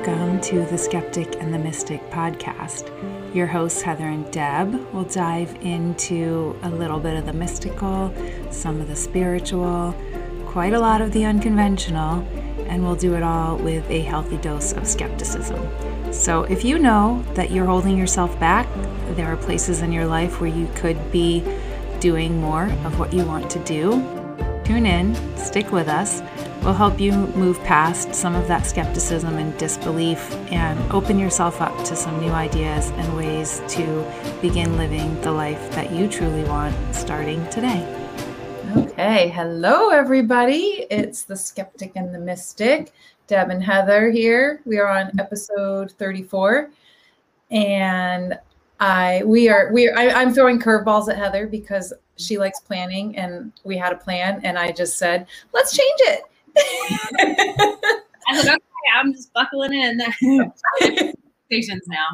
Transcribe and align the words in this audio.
Welcome 0.00 0.40
to 0.40 0.64
the 0.64 0.78
Skeptic 0.78 1.36
and 1.42 1.52
the 1.52 1.58
Mystic 1.58 2.00
podcast. 2.08 2.88
Your 3.34 3.46
hosts, 3.46 3.82
Heather 3.82 4.06
and 4.06 4.32
Deb, 4.32 4.72
will 4.94 5.04
dive 5.04 5.54
into 5.60 6.58
a 6.62 6.70
little 6.70 6.98
bit 6.98 7.18
of 7.18 7.26
the 7.26 7.34
mystical, 7.34 8.10
some 8.50 8.80
of 8.80 8.88
the 8.88 8.96
spiritual, 8.96 9.94
quite 10.46 10.72
a 10.72 10.80
lot 10.80 11.02
of 11.02 11.12
the 11.12 11.26
unconventional, 11.26 12.26
and 12.66 12.82
we'll 12.82 12.96
do 12.96 13.14
it 13.14 13.22
all 13.22 13.58
with 13.58 13.86
a 13.90 14.00
healthy 14.00 14.38
dose 14.38 14.72
of 14.72 14.86
skepticism. 14.86 15.60
So, 16.14 16.44
if 16.44 16.64
you 16.64 16.78
know 16.78 17.22
that 17.34 17.50
you're 17.50 17.66
holding 17.66 17.98
yourself 17.98 18.40
back, 18.40 18.66
there 19.16 19.26
are 19.26 19.36
places 19.36 19.82
in 19.82 19.92
your 19.92 20.06
life 20.06 20.40
where 20.40 20.48
you 20.48 20.66
could 20.76 21.12
be 21.12 21.44
doing 22.00 22.40
more 22.40 22.64
of 22.86 22.98
what 22.98 23.12
you 23.12 23.26
want 23.26 23.50
to 23.50 23.58
do, 23.64 23.90
tune 24.64 24.86
in, 24.86 25.14
stick 25.36 25.70
with 25.72 25.88
us 25.88 26.22
will 26.62 26.74
help 26.74 27.00
you 27.00 27.12
move 27.12 27.58
past 27.64 28.14
some 28.14 28.34
of 28.34 28.46
that 28.46 28.66
skepticism 28.66 29.38
and 29.38 29.56
disbelief 29.56 30.30
and 30.52 30.78
open 30.92 31.18
yourself 31.18 31.62
up 31.62 31.76
to 31.84 31.96
some 31.96 32.20
new 32.20 32.30
ideas 32.32 32.90
and 32.90 33.16
ways 33.16 33.62
to 33.66 34.04
begin 34.42 34.76
living 34.76 35.18
the 35.22 35.32
life 35.32 35.70
that 35.70 35.90
you 35.90 36.06
truly 36.06 36.44
want 36.44 36.74
starting 36.94 37.48
today. 37.48 37.96
Okay, 38.76 39.28
hello 39.28 39.88
everybody. 39.88 40.86
It's 40.90 41.22
the 41.22 41.36
skeptic 41.36 41.92
and 41.96 42.14
the 42.14 42.18
mystic. 42.18 42.92
Deb 43.26 43.50
and 43.50 43.62
Heather 43.62 44.10
here. 44.10 44.60
We 44.66 44.78
are 44.78 44.88
on 44.88 45.18
episode 45.18 45.92
34 45.92 46.70
and 47.50 48.38
I 48.80 49.22
we 49.24 49.48
are 49.48 49.72
we 49.72 49.88
are, 49.88 49.96
I, 49.96 50.10
I'm 50.10 50.34
throwing 50.34 50.60
curveballs 50.60 51.08
at 51.08 51.16
Heather 51.16 51.46
because 51.46 51.92
she 52.16 52.38
likes 52.38 52.60
planning 52.60 53.16
and 53.16 53.52
we 53.64 53.78
had 53.78 53.92
a 53.92 53.96
plan 53.96 54.40
and 54.44 54.58
I 54.58 54.72
just 54.72 54.98
said, 54.98 55.26
let's 55.52 55.74
change 55.74 56.00
it 56.00 56.22
I 56.56 58.36
said, 58.36 58.48
okay, 58.48 58.90
I'm 58.94 59.12
just 59.12 59.32
buckling 59.32 59.74
in. 59.74 60.00
Stations 61.46 61.82
now. 61.88 62.06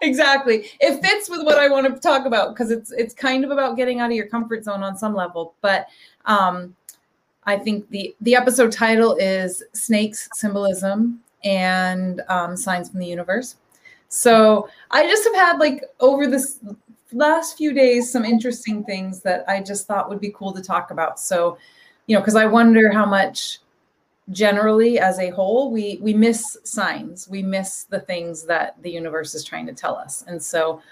Exactly. 0.00 0.70
It 0.80 1.00
fits 1.02 1.30
with 1.30 1.44
what 1.44 1.58
I 1.58 1.68
want 1.68 1.92
to 1.92 2.00
talk 2.00 2.26
about 2.26 2.54
because 2.54 2.70
it's 2.70 2.90
it's 2.92 3.14
kind 3.14 3.44
of 3.44 3.50
about 3.50 3.76
getting 3.76 4.00
out 4.00 4.10
of 4.10 4.16
your 4.16 4.26
comfort 4.26 4.64
zone 4.64 4.82
on 4.82 4.96
some 4.96 5.14
level. 5.14 5.54
But 5.60 5.86
um, 6.26 6.74
I 7.44 7.56
think 7.56 7.88
the 7.90 8.14
the 8.20 8.34
episode 8.34 8.72
title 8.72 9.16
is 9.16 9.62
Snakes 9.72 10.28
Symbolism 10.34 11.20
and 11.44 12.22
um, 12.28 12.56
Signs 12.56 12.90
from 12.90 13.00
the 13.00 13.06
Universe. 13.06 13.56
So 14.08 14.68
I 14.90 15.04
just 15.04 15.24
have 15.24 15.34
had 15.34 15.58
like 15.58 15.84
over 16.00 16.26
this 16.26 16.60
last 17.12 17.56
few 17.56 17.72
days 17.72 18.10
some 18.10 18.24
interesting 18.24 18.84
things 18.84 19.22
that 19.22 19.44
I 19.48 19.62
just 19.62 19.86
thought 19.86 20.08
would 20.08 20.20
be 20.20 20.30
cool 20.30 20.52
to 20.52 20.62
talk 20.62 20.90
about. 20.90 21.20
So, 21.20 21.58
you 22.06 22.14
know, 22.14 22.20
because 22.20 22.36
I 22.36 22.46
wonder 22.46 22.90
how 22.92 23.06
much 23.06 23.58
generally 24.30 24.98
as 24.98 25.18
a 25.18 25.30
whole 25.30 25.70
we 25.70 25.98
we 26.02 26.12
miss 26.12 26.56
signs. 26.64 27.28
We 27.28 27.42
miss 27.42 27.84
the 27.84 28.00
things 28.00 28.44
that 28.44 28.80
the 28.82 28.90
universe 28.90 29.34
is 29.34 29.44
trying 29.44 29.66
to 29.66 29.72
tell 29.72 29.96
us. 29.96 30.24
And 30.26 30.42
so 30.42 30.82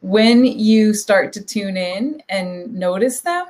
when 0.00 0.44
you 0.44 0.94
start 0.94 1.32
to 1.34 1.42
tune 1.44 1.76
in 1.76 2.22
and 2.28 2.72
notice 2.74 3.20
them 3.20 3.46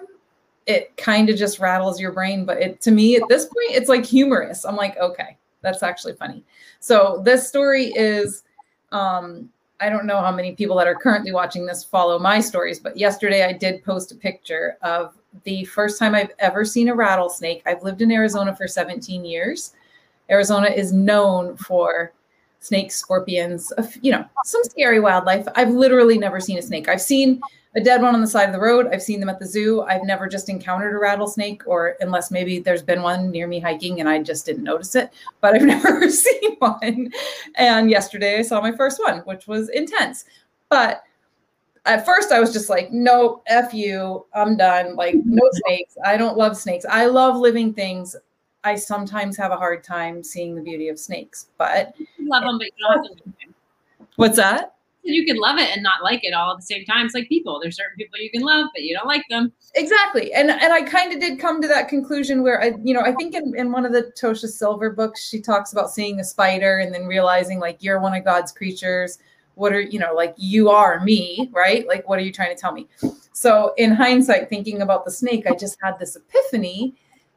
it 0.66 0.96
kind 0.96 1.30
of 1.30 1.36
just 1.36 1.60
rattles 1.60 2.00
your 2.00 2.10
brain. 2.10 2.44
But 2.44 2.60
it 2.60 2.80
to 2.82 2.90
me 2.90 3.16
at 3.16 3.22
this 3.28 3.44
point 3.44 3.70
it's 3.70 3.88
like 3.88 4.04
humorous. 4.04 4.64
I'm 4.64 4.76
like 4.76 4.96
okay 4.98 5.36
that's 5.62 5.82
actually 5.82 6.14
funny. 6.14 6.44
So 6.80 7.20
this 7.24 7.48
story 7.48 7.86
is 7.94 8.42
um 8.92 9.48
I 9.78 9.90
don't 9.90 10.06
know 10.06 10.20
how 10.20 10.32
many 10.32 10.54
people 10.54 10.76
that 10.76 10.86
are 10.86 10.94
currently 10.94 11.32
watching 11.32 11.66
this 11.66 11.84
follow 11.84 12.18
my 12.18 12.40
stories, 12.40 12.80
but 12.80 12.96
yesterday 12.96 13.44
I 13.44 13.52
did 13.52 13.84
post 13.84 14.10
a 14.10 14.14
picture 14.14 14.78
of 14.82 15.14
the 15.44 15.64
first 15.64 15.98
time 15.98 16.14
I've 16.14 16.32
ever 16.38 16.64
seen 16.64 16.88
a 16.88 16.94
rattlesnake. 16.94 17.62
I've 17.66 17.82
lived 17.82 18.02
in 18.02 18.10
Arizona 18.10 18.54
for 18.54 18.66
17 18.68 19.24
years. 19.24 19.72
Arizona 20.30 20.68
is 20.68 20.92
known 20.92 21.56
for 21.56 22.12
snakes, 22.60 22.96
scorpions, 22.96 23.72
you 24.00 24.10
know, 24.12 24.24
some 24.44 24.64
scary 24.64 25.00
wildlife. 25.00 25.46
I've 25.54 25.70
literally 25.70 26.18
never 26.18 26.40
seen 26.40 26.58
a 26.58 26.62
snake. 26.62 26.88
I've 26.88 27.00
seen 27.00 27.40
a 27.76 27.80
dead 27.80 28.00
one 28.00 28.14
on 28.14 28.22
the 28.22 28.26
side 28.26 28.48
of 28.48 28.54
the 28.54 28.60
road. 28.60 28.88
I've 28.90 29.02
seen 29.02 29.20
them 29.20 29.28
at 29.28 29.38
the 29.38 29.46
zoo. 29.46 29.82
I've 29.82 30.02
never 30.02 30.26
just 30.26 30.48
encountered 30.48 30.94
a 30.94 30.98
rattlesnake, 30.98 31.62
or 31.66 31.96
unless 32.00 32.30
maybe 32.30 32.58
there's 32.58 32.82
been 32.82 33.02
one 33.02 33.30
near 33.30 33.46
me 33.46 33.60
hiking 33.60 34.00
and 34.00 34.08
I 34.08 34.22
just 34.22 34.46
didn't 34.46 34.64
notice 34.64 34.94
it, 34.94 35.12
but 35.40 35.54
I've 35.54 35.62
never 35.84 36.10
seen 36.10 36.56
one. 36.58 37.12
And 37.56 37.90
yesterday 37.90 38.38
I 38.38 38.42
saw 38.42 38.60
my 38.60 38.72
first 38.72 39.00
one, 39.06 39.18
which 39.20 39.46
was 39.46 39.68
intense. 39.68 40.24
But 40.70 41.02
at 41.86 42.04
first 42.04 42.32
I 42.32 42.40
was 42.40 42.52
just 42.52 42.68
like, 42.68 42.92
nope, 42.92 43.42
F 43.46 43.72
you, 43.72 44.26
I'm 44.34 44.56
done. 44.56 44.96
Like, 44.96 45.14
no 45.24 45.48
snakes. 45.52 45.96
I 46.04 46.16
don't 46.16 46.36
love 46.36 46.56
snakes. 46.56 46.84
I 46.88 47.06
love 47.06 47.36
living 47.36 47.72
things. 47.72 48.16
I 48.64 48.74
sometimes 48.74 49.36
have 49.36 49.52
a 49.52 49.56
hard 49.56 49.84
time 49.84 50.24
seeing 50.24 50.56
the 50.56 50.60
beauty 50.60 50.88
of 50.88 50.98
snakes, 50.98 51.46
but 51.56 51.94
love 52.20 52.42
them, 52.42 52.58
but 52.58 52.66
you 52.66 52.72
don't 52.88 53.54
What's 54.16 54.36
that? 54.36 54.74
You 55.02 55.24
can 55.24 55.36
love 55.36 55.58
it 55.58 55.70
and 55.72 55.84
not 55.84 56.02
like 56.02 56.24
it 56.24 56.34
all 56.34 56.50
at 56.50 56.56
the 56.56 56.64
same 56.64 56.84
time. 56.84 57.06
It's 57.06 57.14
like 57.14 57.28
people. 57.28 57.60
There's 57.62 57.76
certain 57.76 57.96
people 57.96 58.18
you 58.18 58.28
can 58.28 58.42
love, 58.42 58.66
but 58.74 58.82
you 58.82 58.92
don't 58.92 59.06
like 59.06 59.22
them. 59.30 59.52
Exactly. 59.76 60.32
And 60.32 60.50
and 60.50 60.72
I 60.72 60.82
kind 60.82 61.12
of 61.12 61.20
did 61.20 61.38
come 61.38 61.62
to 61.62 61.68
that 61.68 61.88
conclusion 61.88 62.42
where 62.42 62.60
I, 62.60 62.72
you 62.82 62.92
know, 62.92 63.02
I 63.02 63.14
think 63.14 63.36
in, 63.36 63.54
in 63.56 63.70
one 63.70 63.86
of 63.86 63.92
the 63.92 64.12
Tosha 64.20 64.48
Silver 64.48 64.90
books, 64.90 65.24
she 65.28 65.40
talks 65.40 65.72
about 65.72 65.90
seeing 65.90 66.18
a 66.18 66.24
spider 66.24 66.78
and 66.78 66.92
then 66.92 67.06
realizing 67.06 67.60
like 67.60 67.84
you're 67.84 68.00
one 68.00 68.14
of 68.14 68.24
God's 68.24 68.50
creatures 68.50 69.18
what 69.56 69.72
are 69.72 69.80
you 69.80 69.98
know 69.98 70.14
like 70.14 70.34
you 70.36 70.68
are 70.68 71.00
me 71.00 71.50
right? 71.52 71.86
Like 71.88 72.08
what 72.08 72.18
are 72.18 72.22
you 72.22 72.32
trying 72.32 72.54
to 72.54 72.60
tell 72.60 72.72
me? 72.72 72.86
So 73.32 73.74
in 73.76 73.90
hindsight 73.90 74.48
thinking 74.48 74.82
about 74.82 75.04
the 75.04 75.10
snake 75.10 75.46
i 75.46 75.54
just 75.54 75.78
had 75.82 75.98
this 75.98 76.16
epiphany 76.16 76.94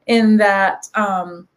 in 0.07 0.37
that 0.37 0.87
um 0.93 1.47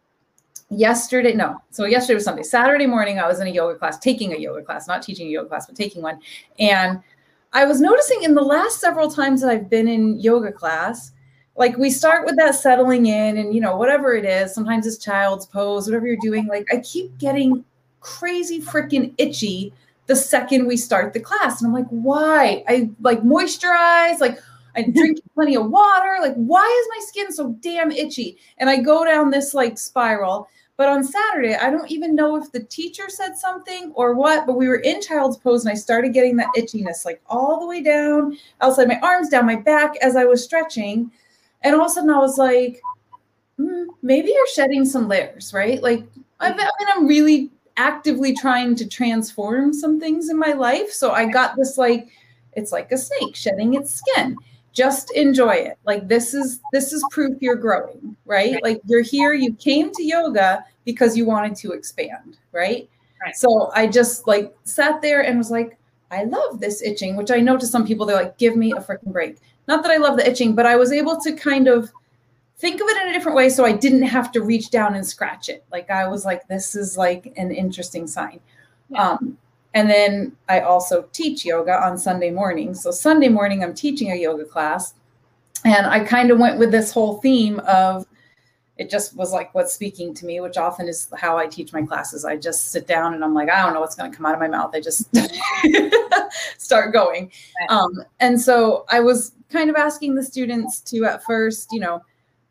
yesterday 0.69 1.33
no 1.33 1.57
so 1.69 1.85
yesterday 1.85 2.15
was 2.15 2.25
sunday. 2.25 2.43
Saturday 2.43 2.87
morning 2.87 3.19
i 3.19 3.27
was 3.27 3.39
in 3.39 3.47
a 3.47 3.51
yoga 3.51 3.77
class 3.77 3.99
taking 3.99 4.33
a 4.33 4.37
yoga 4.37 4.63
class 4.63 4.87
not 4.87 5.03
teaching 5.03 5.27
a 5.27 5.29
yoga 5.29 5.49
class 5.49 5.67
but 5.67 5.75
taking 5.75 6.01
one. 6.01 6.19
And 6.59 7.01
i 7.51 7.65
was 7.65 7.79
noticing 7.79 8.23
in 8.23 8.33
the 8.33 8.41
last 8.41 8.79
several 8.79 9.09
times 9.09 9.41
that 9.41 9.49
i've 9.49 9.69
been 9.69 9.87
in 9.87 10.19
yoga 10.19 10.51
class 10.51 11.11
like 11.55 11.77
we 11.77 11.89
start 11.89 12.25
with 12.25 12.35
that 12.37 12.55
settling 12.55 13.05
in 13.07 13.37
and 13.37 13.53
you 13.53 13.61
know 13.61 13.75
whatever 13.75 14.13
it 14.13 14.25
is 14.25 14.53
sometimes 14.53 14.87
it's 14.87 14.97
child's 14.97 15.45
pose 15.45 15.85
whatever 15.85 16.07
you're 16.07 16.17
doing 16.21 16.47
like 16.47 16.65
i 16.73 16.77
keep 16.77 17.17
getting 17.17 17.63
crazy 17.99 18.59
freaking 18.59 19.13
itchy 19.17 19.73
the 20.07 20.15
second 20.15 20.67
we 20.67 20.77
start 20.77 21.13
the 21.13 21.19
class. 21.19 21.61
And 21.61 21.67
I'm 21.67 21.73
like, 21.73 21.89
why? 21.89 22.63
I 22.67 22.89
like 23.01 23.21
moisturize, 23.21 24.19
like 24.19 24.39
I 24.75 24.83
drink 24.95 25.19
plenty 25.33 25.55
of 25.55 25.69
water. 25.69 26.17
Like, 26.21 26.35
why 26.35 26.65
is 26.81 26.99
my 26.99 27.05
skin 27.05 27.31
so 27.31 27.55
damn 27.61 27.91
itchy? 27.91 28.37
And 28.57 28.69
I 28.69 28.77
go 28.77 29.05
down 29.05 29.29
this 29.29 29.53
like 29.53 29.77
spiral. 29.77 30.49
But 30.75 30.89
on 30.89 31.03
Saturday, 31.03 31.55
I 31.55 31.69
don't 31.69 31.91
even 31.91 32.15
know 32.15 32.35
if 32.35 32.51
the 32.51 32.63
teacher 32.63 33.07
said 33.07 33.37
something 33.37 33.91
or 33.93 34.15
what, 34.15 34.47
but 34.47 34.57
we 34.57 34.67
were 34.67 34.77
in 34.77 35.01
child's 35.01 35.37
pose 35.37 35.63
and 35.63 35.71
I 35.71 35.75
started 35.75 36.13
getting 36.13 36.35
that 36.37 36.49
itchiness 36.57 37.05
like 37.05 37.21
all 37.27 37.59
the 37.59 37.67
way 37.67 37.83
down 37.83 38.37
outside 38.59 38.87
my 38.87 38.99
arms, 39.01 39.29
down 39.29 39.45
my 39.45 39.55
back 39.55 39.95
as 39.97 40.15
I 40.15 40.25
was 40.25 40.43
stretching. 40.43 41.11
And 41.61 41.75
all 41.75 41.81
of 41.81 41.91
a 41.91 41.93
sudden 41.93 42.09
I 42.09 42.17
was 42.17 42.39
like, 42.39 42.81
mm, 43.59 43.85
maybe 44.01 44.29
you're 44.29 44.47
shedding 44.47 44.83
some 44.83 45.07
layers, 45.07 45.53
right? 45.53 45.81
Like, 45.81 46.05
I 46.39 46.49
mean, 46.49 46.67
I'm 46.95 47.05
really 47.05 47.51
actively 47.77 48.35
trying 48.35 48.75
to 48.75 48.87
transform 48.87 49.73
some 49.73 49.99
things 49.99 50.29
in 50.29 50.37
my 50.37 50.53
life. 50.53 50.91
So 50.91 51.11
I 51.11 51.25
got 51.25 51.55
this 51.55 51.77
like, 51.77 52.09
it's 52.53 52.71
like 52.71 52.91
a 52.91 52.97
snake 52.97 53.35
shedding 53.35 53.73
its 53.73 53.93
skin. 53.93 54.37
Just 54.73 55.11
enjoy 55.15 55.53
it. 55.53 55.77
Like 55.85 56.07
this 56.07 56.33
is 56.33 56.59
this 56.71 56.93
is 56.93 57.03
proof 57.11 57.39
you're 57.41 57.55
growing, 57.55 58.15
right? 58.25 58.61
Like 58.63 58.81
you're 58.85 59.01
here, 59.01 59.33
you 59.33 59.53
came 59.53 59.91
to 59.91 60.03
yoga 60.03 60.65
because 60.83 61.15
you 61.15 61.25
wanted 61.25 61.55
to 61.57 61.73
expand, 61.73 62.37
right? 62.51 62.89
right. 63.23 63.35
So 63.35 63.71
I 63.75 63.87
just 63.87 64.27
like 64.27 64.55
sat 64.63 65.01
there 65.01 65.21
and 65.21 65.37
was 65.37 65.51
like, 65.51 65.77
I 66.09 66.23
love 66.23 66.59
this 66.59 66.81
itching, 66.81 67.15
which 67.15 67.31
I 67.31 67.39
know 67.39 67.57
to 67.57 67.67
some 67.67 67.85
people 67.85 68.05
they're 68.05 68.15
like, 68.15 68.37
give 68.37 68.55
me 68.55 68.71
a 68.71 68.77
freaking 68.77 69.11
break. 69.11 69.37
Not 69.67 69.83
that 69.83 69.91
I 69.91 69.97
love 69.97 70.17
the 70.17 70.29
itching, 70.29 70.55
but 70.55 70.65
I 70.65 70.75
was 70.75 70.91
able 70.91 71.19
to 71.21 71.33
kind 71.33 71.67
of 71.67 71.91
think 72.63 72.79
of 72.79 72.87
it 72.87 73.01
in 73.01 73.09
a 73.09 73.11
different 73.11 73.35
way 73.35 73.49
so 73.49 73.65
I 73.65 73.73
didn't 73.73 74.03
have 74.03 74.31
to 74.31 74.41
reach 74.41 74.69
down 74.69 74.95
and 74.95 75.05
scratch 75.05 75.49
it. 75.49 75.65
Like 75.69 75.89
I 75.89 76.07
was 76.07 76.23
like, 76.23 76.47
this 76.47 76.75
is 76.77 76.97
like 76.97 77.33
an 77.35 77.51
interesting 77.51 78.07
sign. 78.07 78.39
Yeah. 78.87 79.09
Um, 79.09 79.37
and 79.73 79.89
then 79.89 80.37
I 80.47 80.61
also 80.61 81.09
teach 81.11 81.43
yoga 81.43 81.83
on 81.83 81.97
Sunday 81.97 82.31
morning. 82.31 82.73
So 82.73 82.89
Sunday 82.89 83.27
morning, 83.27 83.65
I'm 83.65 83.73
teaching 83.73 84.13
a 84.13 84.15
yoga 84.15 84.45
class. 84.45 84.93
And 85.65 85.85
I 85.85 86.05
kind 86.05 86.31
of 86.31 86.39
went 86.39 86.57
with 86.57 86.71
this 86.71 86.89
whole 86.93 87.19
theme 87.19 87.59
of 87.67 88.07
it 88.77 88.89
just 88.89 89.13
was 89.17 89.33
like 89.33 89.53
what's 89.53 89.73
speaking 89.73 90.13
to 90.13 90.25
me, 90.25 90.39
which 90.39 90.55
often 90.55 90.87
is 90.87 91.09
how 91.17 91.37
I 91.37 91.47
teach 91.47 91.73
my 91.73 91.81
classes. 91.81 92.23
I 92.23 92.37
just 92.37 92.71
sit 92.71 92.87
down 92.87 93.13
and 93.13 93.25
I'm 93.25 93.33
like, 93.33 93.49
I 93.49 93.61
don't 93.61 93.73
know 93.73 93.81
what's 93.81 93.95
going 93.95 94.09
to 94.09 94.15
come 94.15 94.25
out 94.25 94.35
of 94.35 94.39
my 94.39 94.47
mouth. 94.47 94.73
I 94.73 94.79
just 94.79 95.13
start 96.57 96.93
going. 96.93 97.29
Um, 97.67 97.91
and 98.21 98.39
so 98.39 98.85
I 98.89 99.01
was 99.01 99.33
kind 99.49 99.69
of 99.69 99.75
asking 99.75 100.15
the 100.15 100.23
students 100.23 100.79
to 100.79 101.03
at 101.03 101.25
first, 101.25 101.67
you 101.73 101.81
know, 101.81 102.01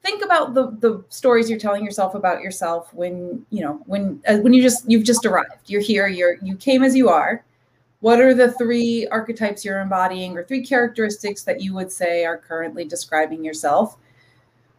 think 0.03 0.25
about 0.25 0.55
the 0.55 0.71
the 0.81 1.05
stories 1.09 1.49
you're 1.49 1.59
telling 1.59 1.85
yourself 1.85 2.15
about 2.15 2.41
yourself 2.41 2.93
when 2.95 3.45
you 3.51 3.63
know 3.63 3.81
when 3.87 4.21
uh, 4.27 4.39
when 4.39 4.53
you 4.53 4.63
just 4.63 4.89
you've 4.89 5.05
just 5.05 5.25
arrived 5.25 5.71
you're 5.71 5.81
here 5.81 6.07
you're 6.07 6.37
you 6.43 6.57
came 6.57 6.83
as 6.83 6.95
you 6.97 7.09
are 7.09 7.45
what 8.01 8.21
are 8.21 8.35
the 8.35 8.51
three 8.53 9.07
archetypes 9.09 9.65
you're 9.65 9.81
embodying 9.81 10.37
or 10.37 10.43
three 10.43 10.65
characteristics 10.65 11.45
that 11.45 11.61
you 11.61 11.73
would 11.73 11.91
say 11.91 12.25
are 12.25 12.37
currently 12.37 12.85
describing 12.85 13.45
yourself 13.45 13.97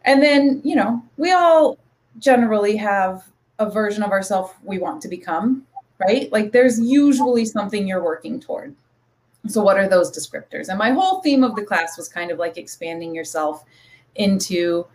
and 0.03 0.21
then 0.21 0.61
you 0.63 0.75
know 0.75 1.01
we 1.17 1.31
all 1.31 1.77
generally 2.19 2.75
have 2.75 3.29
a 3.59 3.69
version 3.69 4.03
of 4.03 4.11
ourselves 4.11 4.53
we 4.63 4.77
want 4.77 5.01
to 5.01 5.07
become 5.07 5.65
right? 5.99 6.31
Like 6.31 6.51
there's 6.51 6.79
usually 6.79 7.45
something 7.45 7.87
you're 7.87 8.03
working 8.03 8.39
toward. 8.39 8.75
So, 9.47 9.61
what 9.61 9.77
are 9.77 9.89
those 9.89 10.11
descriptors? 10.11 10.69
And 10.69 10.77
my 10.77 10.91
whole 10.91 11.21
theme 11.21 11.43
of 11.43 11.55
the 11.55 11.63
class 11.63 11.97
was 11.97 12.07
kind 12.07 12.31
of 12.31 12.39
like 12.39 12.57
expanding 12.57 13.13
yourself 13.13 13.65
into 14.15 14.85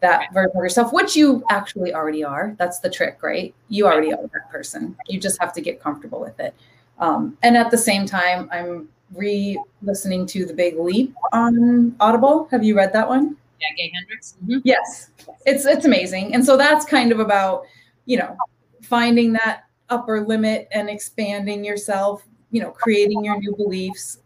that 0.00 0.32
version 0.32 0.56
of 0.56 0.62
yourself, 0.62 0.92
which 0.92 1.16
you 1.16 1.44
actually 1.50 1.92
already 1.92 2.24
are. 2.24 2.54
That's 2.58 2.78
the 2.78 2.90
trick, 2.90 3.22
right? 3.22 3.54
You 3.68 3.86
already 3.86 4.12
are 4.12 4.22
that 4.22 4.50
person. 4.50 4.96
You 5.08 5.18
just 5.18 5.40
have 5.40 5.52
to 5.54 5.60
get 5.60 5.82
comfortable 5.82 6.20
with 6.20 6.38
it. 6.38 6.54
Um, 6.98 7.36
and 7.42 7.56
at 7.56 7.70
the 7.70 7.78
same 7.78 8.06
time, 8.06 8.48
I'm 8.52 8.88
re 9.14 9.60
listening 9.82 10.26
to 10.26 10.44
The 10.44 10.54
Big 10.54 10.78
Leap 10.78 11.14
on 11.32 11.94
Audible. 12.00 12.48
Have 12.50 12.64
you 12.64 12.76
read 12.76 12.92
that 12.92 13.08
one? 13.08 13.36
Yeah, 13.60 13.76
Gay 13.76 13.92
Hendricks. 13.94 14.36
Mm-hmm. 14.44 14.58
Yes, 14.64 15.10
it's 15.46 15.64
it's 15.64 15.84
amazing, 15.84 16.34
and 16.34 16.44
so 16.44 16.56
that's 16.56 16.84
kind 16.84 17.10
of 17.10 17.20
about 17.20 17.64
you 18.06 18.18
know 18.18 18.36
finding 18.82 19.32
that 19.34 19.64
upper 19.90 20.24
limit 20.24 20.68
and 20.72 20.88
expanding 20.88 21.64
yourself. 21.64 22.24
You 22.50 22.62
know, 22.62 22.70
creating 22.70 23.24
your 23.24 23.38
new 23.38 23.54
beliefs. 23.56 24.18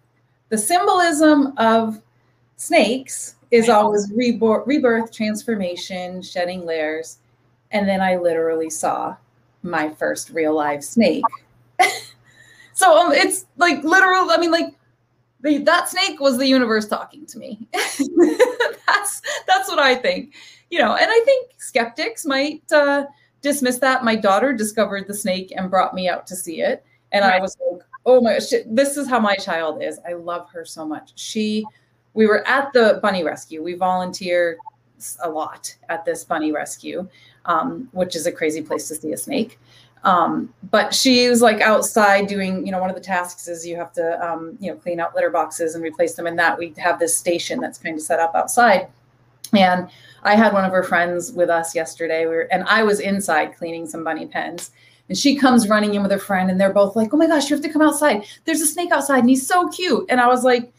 The 0.48 0.58
symbolism 0.58 1.54
of 1.56 2.02
snakes 2.62 3.36
is 3.50 3.68
always 3.68 4.10
rebirth, 4.14 4.66
rebirth, 4.66 5.12
transformation, 5.12 6.22
shedding 6.22 6.64
layers, 6.64 7.18
and 7.72 7.88
then 7.88 8.00
I 8.00 8.16
literally 8.16 8.70
saw 8.70 9.16
my 9.62 9.90
first 9.90 10.30
real 10.30 10.54
live 10.54 10.84
snake. 10.84 11.24
so 12.72 12.96
um, 12.96 13.12
it's 13.12 13.46
like 13.56 13.82
literal. 13.82 14.30
I 14.30 14.36
mean, 14.38 14.52
like 14.52 14.74
the, 15.40 15.58
that 15.58 15.88
snake 15.88 16.20
was 16.20 16.38
the 16.38 16.46
universe 16.46 16.86
talking 16.86 17.26
to 17.26 17.38
me. 17.38 17.66
that's 17.72 19.20
that's 19.46 19.68
what 19.68 19.78
I 19.78 19.94
think. 19.96 20.34
You 20.70 20.78
know, 20.78 20.94
and 20.94 21.10
I 21.10 21.22
think 21.24 21.50
skeptics 21.58 22.24
might 22.24 22.62
uh, 22.72 23.04
dismiss 23.42 23.78
that. 23.78 24.04
My 24.04 24.16
daughter 24.16 24.52
discovered 24.52 25.06
the 25.08 25.14
snake 25.14 25.52
and 25.54 25.70
brought 25.70 25.94
me 25.94 26.08
out 26.08 26.26
to 26.28 26.36
see 26.36 26.62
it, 26.62 26.84
and 27.10 27.24
right. 27.24 27.34
I 27.34 27.40
was 27.40 27.56
like, 27.70 27.82
"Oh 28.06 28.20
my 28.20 28.34
gosh, 28.34 28.50
this 28.66 28.96
is 28.96 29.08
how 29.08 29.20
my 29.20 29.36
child 29.36 29.82
is. 29.82 29.98
I 30.08 30.14
love 30.14 30.48
her 30.50 30.64
so 30.64 30.86
much." 30.86 31.12
She, 31.16 31.66
we 32.14 32.26
were 32.26 32.46
at 32.46 32.72
the 32.72 32.98
bunny 33.02 33.24
rescue. 33.24 33.62
We 33.62 33.74
volunteer 33.74 34.58
a 35.22 35.28
lot 35.28 35.74
at 35.88 36.04
this 36.04 36.24
bunny 36.24 36.52
rescue, 36.52 37.08
um, 37.46 37.88
which 37.92 38.14
is 38.14 38.26
a 38.26 38.32
crazy 38.32 38.62
place 38.62 38.88
to 38.88 38.94
see 38.94 39.12
a 39.12 39.16
snake. 39.16 39.58
Um, 40.04 40.52
but 40.70 40.92
she 40.92 41.28
was 41.28 41.42
like 41.42 41.60
outside 41.60 42.26
doing, 42.26 42.66
you 42.66 42.72
know, 42.72 42.80
one 42.80 42.90
of 42.90 42.96
the 42.96 43.02
tasks 43.02 43.46
is 43.46 43.66
you 43.66 43.76
have 43.76 43.92
to, 43.92 44.26
um, 44.26 44.58
you 44.60 44.70
know, 44.70 44.76
clean 44.76 44.98
out 44.98 45.14
litter 45.14 45.30
boxes 45.30 45.74
and 45.74 45.84
replace 45.84 46.14
them. 46.14 46.26
And 46.26 46.38
that 46.38 46.58
we 46.58 46.74
have 46.76 46.98
this 46.98 47.16
station 47.16 47.60
that's 47.60 47.78
kind 47.78 47.96
of 47.96 48.02
set 48.02 48.18
up 48.18 48.34
outside. 48.34 48.88
And 49.52 49.88
I 50.24 50.34
had 50.34 50.52
one 50.52 50.64
of 50.64 50.72
her 50.72 50.82
friends 50.82 51.32
with 51.32 51.50
us 51.50 51.74
yesterday. 51.74 52.26
We 52.26 52.34
were, 52.34 52.48
and 52.52 52.64
I 52.64 52.82
was 52.82 53.00
inside 53.00 53.56
cleaning 53.56 53.86
some 53.86 54.02
bunny 54.02 54.26
pens. 54.26 54.70
And 55.08 55.18
she 55.18 55.36
comes 55.36 55.68
running 55.68 55.94
in 55.94 56.02
with 56.02 56.12
her 56.12 56.18
friend, 56.18 56.50
and 56.50 56.60
they're 56.60 56.72
both 56.72 56.94
like, 56.94 57.12
"Oh 57.12 57.16
my 57.16 57.26
gosh, 57.26 57.50
you 57.50 57.56
have 57.56 57.64
to 57.64 57.68
come 57.68 57.82
outside! 57.82 58.24
There's 58.44 58.60
a 58.60 58.66
snake 58.66 58.92
outside, 58.92 59.18
and 59.18 59.28
he's 59.28 59.46
so 59.46 59.68
cute." 59.68 60.06
And 60.08 60.20
I 60.20 60.28
was 60.28 60.44
like, 60.44 60.72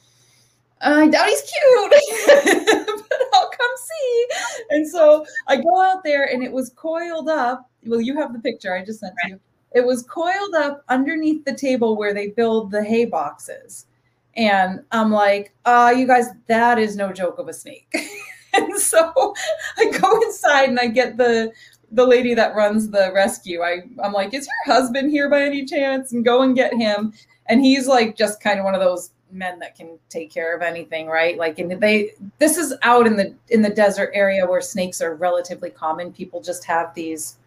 "I 0.83 1.07
doubt 1.07 1.27
he's 1.27 1.41
cute, 1.41 1.93
but 3.09 3.21
I'll 3.33 3.49
come 3.49 3.71
see." 3.77 4.27
And 4.69 4.87
so 4.87 5.25
I 5.47 5.57
go 5.57 5.81
out 5.81 6.03
there, 6.03 6.25
and 6.25 6.43
it 6.43 6.51
was 6.51 6.69
coiled 6.75 7.29
up 7.29 7.69
well, 7.85 8.01
you 8.01 8.15
have 8.17 8.33
the 8.33 8.39
picture 8.39 8.75
I 8.75 8.83
just 8.83 8.99
sent 8.99 9.13
right. 9.23 9.33
you. 9.33 9.39
It 9.73 9.85
was 9.85 10.03
coiled 10.03 10.55
up 10.55 10.83
underneath 10.89 11.43
the 11.45 11.53
table 11.53 11.97
where 11.97 12.13
they 12.13 12.27
build 12.27 12.71
the 12.71 12.83
hay 12.83 13.05
boxes. 13.05 13.87
And 14.35 14.83
I'm 14.91 15.11
like, 15.11 15.53
uh, 15.65 15.93
you 15.95 16.07
guys, 16.07 16.27
that 16.47 16.79
is 16.79 16.95
no 16.95 17.11
joke 17.11 17.39
of 17.39 17.47
a 17.47 17.53
snake. 17.53 17.93
and 18.53 18.79
so 18.79 19.33
I 19.77 19.91
go 19.99 20.21
inside 20.21 20.69
and 20.69 20.79
I 20.79 20.87
get 20.87 21.17
the 21.17 21.51
the 21.91 22.05
lady 22.07 22.33
that 22.33 22.55
runs 22.55 22.89
the 22.89 23.11
rescue. 23.13 23.61
I, 23.61 23.81
I'm 24.03 24.13
like, 24.13 24.33
is 24.33 24.47
your 24.47 24.75
husband 24.75 25.11
here 25.11 25.29
by 25.29 25.43
any 25.43 25.63
chance? 25.63 26.11
And 26.11 26.25
go 26.25 26.41
and 26.41 26.55
get 26.55 26.73
him. 26.73 27.13
And 27.45 27.63
he's 27.63 27.87
like 27.87 28.17
just 28.17 28.41
kind 28.41 28.57
of 28.57 28.65
one 28.65 28.73
of 28.73 28.81
those 28.81 29.11
men 29.33 29.59
that 29.59 29.75
can 29.75 29.97
take 30.09 30.31
care 30.31 30.55
of 30.55 30.61
anything, 30.61 31.07
right? 31.07 31.37
Like 31.37 31.59
and 31.59 31.71
they 31.81 32.11
this 32.39 32.57
is 32.57 32.73
out 32.83 33.07
in 33.07 33.15
the 33.15 33.35
in 33.49 33.61
the 33.61 33.69
desert 33.69 34.11
area 34.13 34.45
where 34.45 34.61
snakes 34.61 35.01
are 35.01 35.15
relatively 35.15 35.69
common. 35.69 36.13
People 36.13 36.41
just 36.41 36.63
have 36.65 36.93
these 36.93 37.37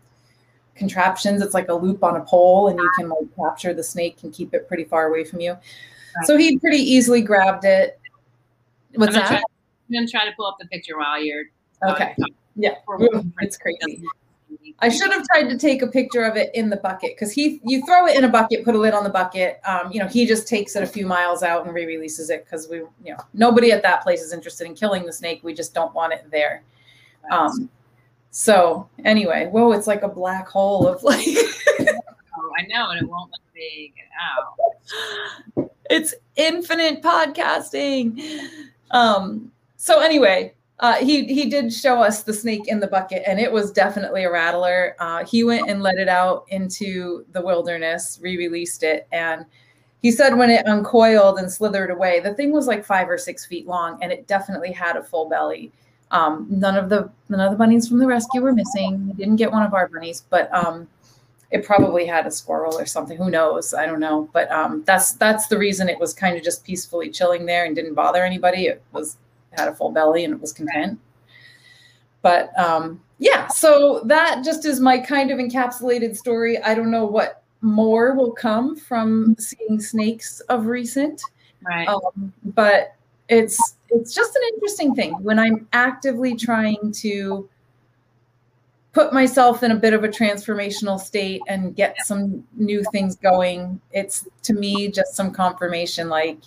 contraptions. 0.74 1.40
It's 1.42 1.54
like 1.54 1.68
a 1.68 1.74
loop 1.74 2.04
on 2.04 2.16
a 2.16 2.24
pole, 2.24 2.68
and 2.68 2.78
you 2.78 2.90
can 2.98 3.08
like 3.08 3.34
capture 3.36 3.72
the 3.72 3.82
snake 3.82 4.18
and 4.22 4.32
keep 4.32 4.52
it 4.54 4.68
pretty 4.68 4.84
far 4.84 5.08
away 5.08 5.24
from 5.24 5.40
you. 5.40 5.52
Right. 5.52 6.26
So 6.26 6.36
he 6.36 6.58
pretty 6.58 6.78
easily 6.78 7.22
grabbed 7.22 7.64
it. 7.64 7.98
What's 8.94 9.14
I'm 9.14 9.22
that? 9.22 9.28
Try, 9.28 9.36
I'm 9.38 9.94
gonna 9.94 10.08
try 10.08 10.24
to 10.24 10.32
pull 10.36 10.46
up 10.46 10.56
the 10.60 10.66
picture 10.68 10.98
while 10.98 11.22
you're. 11.22 11.44
Okay. 11.88 12.14
Yeah, 12.56 12.74
it's 13.40 13.58
crazy. 13.58 14.02
I 14.80 14.88
should 14.88 15.12
have 15.12 15.24
tried 15.24 15.48
to 15.48 15.58
take 15.58 15.82
a 15.82 15.86
picture 15.86 16.22
of 16.22 16.36
it 16.36 16.54
in 16.54 16.70
the 16.70 16.76
bucket 16.76 17.14
because 17.14 17.32
he, 17.32 17.60
you 17.64 17.84
throw 17.86 18.06
it 18.06 18.16
in 18.16 18.24
a 18.24 18.28
bucket, 18.28 18.64
put 18.64 18.74
a 18.74 18.78
lid 18.78 18.94
on 18.94 19.04
the 19.04 19.10
bucket. 19.10 19.60
Um, 19.64 19.90
you 19.92 20.00
know, 20.00 20.06
he 20.06 20.26
just 20.26 20.46
takes 20.46 20.76
it 20.76 20.82
a 20.82 20.86
few 20.86 21.06
miles 21.06 21.42
out 21.42 21.64
and 21.64 21.74
re-releases 21.74 22.30
it 22.30 22.44
because 22.44 22.68
we, 22.68 22.78
you 22.78 23.12
know, 23.12 23.18
nobody 23.34 23.72
at 23.72 23.82
that 23.82 24.02
place 24.02 24.22
is 24.22 24.32
interested 24.32 24.66
in 24.66 24.74
killing 24.74 25.06
the 25.06 25.12
snake. 25.12 25.40
We 25.42 25.54
just 25.54 25.74
don't 25.74 25.94
want 25.94 26.12
it 26.12 26.26
there. 26.30 26.62
Um, 27.30 27.70
so 28.30 28.88
anyway, 29.04 29.46
whoa, 29.46 29.72
it's 29.72 29.86
like 29.86 30.02
a 30.02 30.08
black 30.08 30.48
hole 30.48 30.86
of 30.86 31.02
like. 31.02 31.26
oh, 31.26 32.50
I 32.58 32.66
know, 32.69 32.90
and 32.90 33.02
it 33.02 33.08
won't 33.08 33.30
let 33.30 33.54
me 33.54 33.92
get 33.96 34.06
out. 34.20 35.70
It's 35.88 36.14
infinite 36.36 37.02
podcasting. 37.02 38.20
Um. 38.90 39.52
So 39.76 40.00
anyway, 40.00 40.54
uh, 40.81 40.94
he 40.96 41.25
he 41.25 41.49
did 41.49 41.73
show 41.73 42.02
us 42.02 42.23
the 42.23 42.32
snake 42.32 42.69
in 42.69 42.81
the 42.81 42.87
bucket, 42.87 43.23
and 43.26 43.40
it 43.40 43.50
was 43.50 43.73
definitely 43.73 44.25
a 44.25 44.31
rattler. 44.31 44.94
Uh, 44.99 45.25
he 45.25 45.43
went 45.43 45.69
and 45.70 45.82
let 45.82 45.96
it 45.96 46.08
out 46.08 46.44
into 46.49 47.25
the 47.32 47.40
wilderness, 47.40 48.19
re-released 48.23 48.82
it, 48.82 49.06
and 49.12 49.46
he 50.02 50.12
said 50.12 50.37
when 50.37 50.50
it 50.50 50.67
uncoiled 50.67 51.38
and 51.38 51.50
slithered 51.50 51.90
away, 51.90 52.20
the 52.20 52.34
thing 52.34 52.52
was 52.52 52.67
like 52.67 52.84
five 52.84 53.08
or 53.08 53.19
six 53.19 53.46
feet 53.46 53.67
long, 53.67 53.99
and 54.02 54.12
it 54.12 54.26
definitely 54.26 54.70
had 54.70 54.96
a 54.96 55.02
full 55.02 55.28
belly. 55.28 55.73
Um, 56.11 56.46
none 56.50 56.76
of 56.76 56.88
the 56.88 57.11
none 57.29 57.40
of 57.40 57.50
the 57.50 57.56
bunnies 57.56 57.88
from 57.88 57.99
the 57.99 58.06
rescue 58.06 58.43
were 58.43 58.52
missing. 58.52 59.08
We 59.08 59.14
didn't 59.14 59.37
get 59.37 59.50
one 59.50 59.62
of 59.62 59.75
our 59.75 59.88
bunnies, 59.88 60.25
but 60.29 60.52
um, 60.55 60.87
it 61.50 61.64
probably 61.64 62.06
had 62.06 62.26
a 62.26 62.31
squirrel 62.31 62.79
or 62.79 62.87
something. 62.87 63.17
Who 63.17 63.31
knows? 63.31 63.72
I 63.72 63.87
don't 63.87 64.00
know. 64.00 64.29
But 64.32 64.50
um, 64.52 64.82
that's 64.84 65.12
that's 65.14 65.49
the 65.49 65.58
reason 65.58 65.88
it 65.88 65.99
was 65.99 66.12
kind 66.12 66.37
of 66.37 66.44
just 66.44 66.64
peacefully 66.64 67.11
chilling 67.11 67.46
there 67.46 67.64
and 67.64 67.75
didn't 67.75 67.94
bother 67.94 68.25
anybody. 68.25 68.67
It 68.67 68.82
was 68.93 69.17
had 69.56 69.69
a 69.69 69.75
full 69.75 69.91
belly 69.91 70.25
and 70.25 70.35
it 70.35 70.41
was 70.41 70.53
content. 70.53 70.99
But 72.22 72.58
um, 72.58 73.01
yeah, 73.19 73.46
so 73.48 74.03
that 74.06 74.44
just 74.44 74.65
is 74.65 74.81
my 74.81 74.98
kind 74.98 75.31
of 75.31 75.39
encapsulated 75.39 76.17
story. 76.17 76.60
I 76.63 76.75
don't 76.75 76.91
know 76.91 77.06
what 77.06 77.43
more 77.63 78.15
will 78.15 78.32
come 78.32 78.77
from 78.77 79.36
seeing 79.39 79.81
snakes 79.81 80.41
of 80.48 80.67
recent. 80.67 81.20
Right. 81.63 81.89
Um, 81.89 82.32
but 82.44 82.94
it's 83.29 83.77
it's 83.89 84.15
just 84.15 84.36
an 84.36 84.43
interesting 84.55 84.94
thing 84.94 85.13
when 85.22 85.39
I'm 85.39 85.67
actively 85.72 86.36
trying 86.36 86.93
to 86.93 87.48
put 88.93 89.13
myself 89.13 89.63
in 89.63 89.72
a 89.72 89.77
bit 89.77 89.93
of 89.93 90.05
a 90.05 90.08
transformational 90.08 90.98
state 90.98 91.43
and 91.48 91.77
get 91.77 91.96
some 92.05 92.43
new 92.56 92.82
things 92.93 93.17
going. 93.17 93.81
It's 93.93 94.27
to 94.44 94.55
me 94.55 94.91
just 94.91 95.15
some 95.15 95.32
confirmation 95.32 96.08
like 96.08 96.39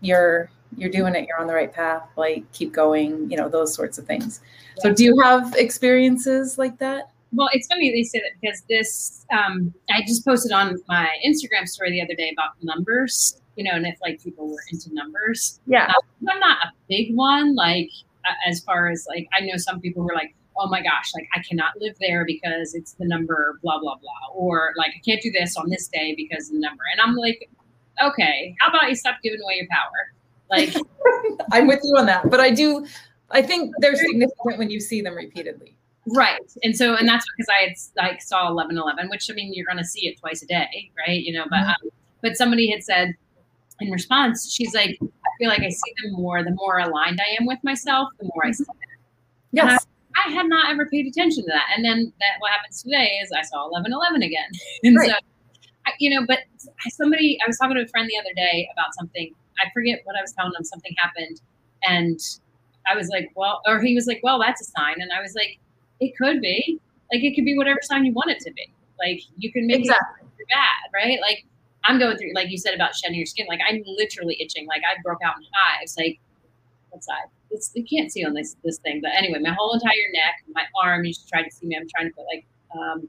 you're 0.00 0.50
you're 0.76 0.90
doing 0.90 1.14
it, 1.14 1.26
you're 1.26 1.40
on 1.40 1.46
the 1.46 1.54
right 1.54 1.72
path, 1.72 2.08
like 2.16 2.50
keep 2.52 2.72
going, 2.72 3.30
you 3.30 3.36
know, 3.36 3.48
those 3.48 3.74
sorts 3.74 3.98
of 3.98 4.06
things. 4.06 4.40
So 4.78 4.92
do 4.92 5.04
you 5.04 5.18
have 5.20 5.54
experiences 5.56 6.58
like 6.58 6.78
that? 6.78 7.10
Well, 7.32 7.48
it's 7.52 7.66
funny 7.66 7.90
they 7.90 8.02
say 8.02 8.20
that 8.20 8.40
because 8.40 8.62
this, 8.68 9.26
um, 9.32 9.74
I 9.90 10.02
just 10.06 10.24
posted 10.24 10.52
on 10.52 10.76
my 10.88 11.08
Instagram 11.26 11.66
story 11.66 11.90
the 11.90 12.02
other 12.02 12.14
day 12.14 12.30
about 12.32 12.52
numbers 12.62 13.40
you 13.56 13.64
know, 13.64 13.72
and 13.72 13.86
if 13.86 13.98
like 14.00 14.22
people 14.22 14.48
were 14.48 14.62
into 14.70 14.92
numbers. 14.92 15.60
Yeah. 15.66 15.86
Um, 15.86 16.28
I'm 16.28 16.38
not 16.38 16.58
a 16.64 16.72
big 16.88 17.14
one, 17.14 17.54
like 17.54 17.90
uh, 18.24 18.48
as 18.48 18.60
far 18.60 18.88
as 18.88 19.06
like, 19.08 19.26
I 19.36 19.44
know 19.44 19.56
some 19.56 19.80
people 19.80 20.04
were 20.04 20.14
like, 20.14 20.34
oh 20.58 20.68
my 20.68 20.82
gosh, 20.82 21.12
like 21.14 21.26
I 21.34 21.42
cannot 21.42 21.72
live 21.80 21.96
there 22.00 22.24
because 22.24 22.74
it's 22.74 22.92
the 22.92 23.06
number, 23.06 23.58
blah, 23.62 23.78
blah, 23.78 23.96
blah. 23.96 24.34
Or 24.34 24.72
like, 24.76 24.92
I 24.96 25.00
can't 25.04 25.20
do 25.20 25.30
this 25.30 25.56
on 25.56 25.68
this 25.68 25.88
day 25.88 26.14
because 26.14 26.48
of 26.48 26.54
the 26.54 26.60
number. 26.60 26.82
And 26.92 27.00
I'm 27.00 27.16
like, 27.16 27.50
okay, 28.02 28.54
how 28.60 28.68
about 28.68 28.88
you 28.88 28.94
stop 28.94 29.16
giving 29.22 29.40
away 29.42 29.56
your 29.56 29.68
power? 29.70 30.12
Like, 30.50 30.74
I'm 31.52 31.66
with 31.66 31.80
you 31.82 31.96
on 31.96 32.06
that. 32.06 32.30
But 32.30 32.40
I 32.40 32.50
do, 32.50 32.86
I 33.30 33.42
think 33.42 33.74
they're 33.78 33.96
significant 33.96 34.58
when 34.58 34.70
you 34.70 34.80
see 34.80 35.00
them 35.00 35.14
repeatedly. 35.14 35.76
Right. 36.08 36.40
And 36.62 36.76
so, 36.76 36.94
and 36.94 37.08
that's 37.08 37.24
because 37.36 37.48
I 37.48 37.62
had 37.64 37.72
like 37.96 38.22
saw 38.22 38.52
1111, 38.52 39.10
which 39.10 39.28
I 39.30 39.34
mean, 39.34 39.52
you're 39.52 39.66
going 39.66 39.78
to 39.78 39.84
see 39.84 40.06
it 40.06 40.18
twice 40.18 40.42
a 40.42 40.46
day, 40.46 40.90
right? 40.96 41.20
You 41.20 41.32
know, 41.32 41.44
but, 41.50 41.56
mm-hmm. 41.56 41.70
um, 41.70 41.90
but 42.22 42.36
somebody 42.36 42.70
had 42.70 42.84
said, 42.84 43.14
in 43.80 43.90
response, 43.90 44.52
she's 44.52 44.74
like, 44.74 44.98
I 45.02 45.28
feel 45.38 45.48
like 45.48 45.60
I 45.60 45.68
see 45.68 45.92
them 46.02 46.12
more. 46.12 46.42
The 46.42 46.52
more 46.52 46.78
aligned 46.78 47.20
I 47.20 47.36
am 47.38 47.46
with 47.46 47.58
myself, 47.62 48.08
the 48.18 48.30
more 48.34 48.46
I 48.46 48.52
see 48.52 48.64
them. 48.64 48.76
Yes. 49.52 49.86
I, 50.14 50.28
I, 50.28 50.32
had 50.32 50.46
not 50.46 50.70
ever 50.70 50.86
paid 50.86 51.06
attention 51.06 51.44
to 51.44 51.50
that. 51.50 51.66
And 51.74 51.84
then 51.84 52.12
that 52.20 52.36
what 52.38 52.52
happens 52.52 52.82
today 52.82 53.18
is 53.22 53.30
I 53.32 53.42
saw 53.42 53.68
1111 53.68 54.22
again. 54.22 54.48
and 54.84 54.96
right. 54.96 55.10
so, 55.10 55.16
I, 55.86 55.92
you 55.98 56.18
know, 56.18 56.24
but 56.26 56.38
somebody, 56.88 57.38
I 57.44 57.46
was 57.46 57.58
talking 57.58 57.76
to 57.76 57.82
a 57.82 57.88
friend 57.88 58.08
the 58.08 58.18
other 58.18 58.32
day 58.34 58.68
about 58.72 58.94
something. 58.94 59.32
I 59.64 59.70
forget 59.72 60.00
what 60.04 60.16
I 60.16 60.22
was 60.22 60.32
telling 60.32 60.52
him. 60.56 60.64
Something 60.64 60.94
happened. 60.98 61.40
And 61.88 62.20
I 62.86 62.96
was 62.96 63.08
like, 63.08 63.30
well, 63.34 63.60
or 63.66 63.80
he 63.80 63.94
was 63.94 64.06
like, 64.06 64.20
well, 64.22 64.38
that's 64.38 64.60
a 64.60 64.64
sign. 64.64 64.96
And 64.98 65.10
I 65.12 65.20
was 65.20 65.34
like, 65.34 65.58
it 66.00 66.16
could 66.16 66.40
be. 66.40 66.80
Like, 67.12 67.22
it 67.22 67.34
could 67.34 67.44
be 67.44 67.56
whatever 67.56 67.78
sign 67.82 68.04
you 68.04 68.12
want 68.12 68.30
it 68.30 68.40
to 68.40 68.52
be. 68.52 68.72
Like, 68.98 69.20
you 69.36 69.52
can 69.52 69.66
make 69.66 69.80
exactly. 69.80 70.26
it 70.38 70.48
bad, 70.48 70.90
right? 70.94 71.20
Like 71.20 71.44
I'm 71.84 71.98
going 71.98 72.16
through, 72.16 72.32
like 72.34 72.50
you 72.50 72.58
said 72.58 72.74
about 72.74 72.94
shedding 72.94 73.16
your 73.16 73.26
skin. 73.26 73.46
Like 73.48 73.60
I'm 73.68 73.82
literally 73.86 74.40
itching. 74.40 74.66
Like 74.66 74.82
I 74.82 75.00
broke 75.02 75.20
out 75.24 75.36
in 75.36 75.44
hives. 75.52 75.96
Like 75.96 76.18
what 76.90 77.04
side? 77.04 77.28
It's, 77.50 77.70
you 77.74 77.84
can't 77.84 78.10
see 78.10 78.24
on 78.24 78.34
this 78.34 78.56
this 78.64 78.78
thing, 78.78 79.00
but 79.00 79.12
anyway, 79.16 79.38
my 79.40 79.54
whole 79.56 79.72
entire 79.72 79.92
neck, 80.12 80.42
my 80.52 80.64
arm. 80.82 81.04
You 81.04 81.12
should 81.14 81.28
try 81.28 81.42
to 81.42 81.50
see 81.50 81.66
me. 81.66 81.76
I'm 81.76 81.86
trying 81.88 82.10
to 82.10 82.14
put 82.14 82.26
like 82.26 82.44
um, 82.76 83.08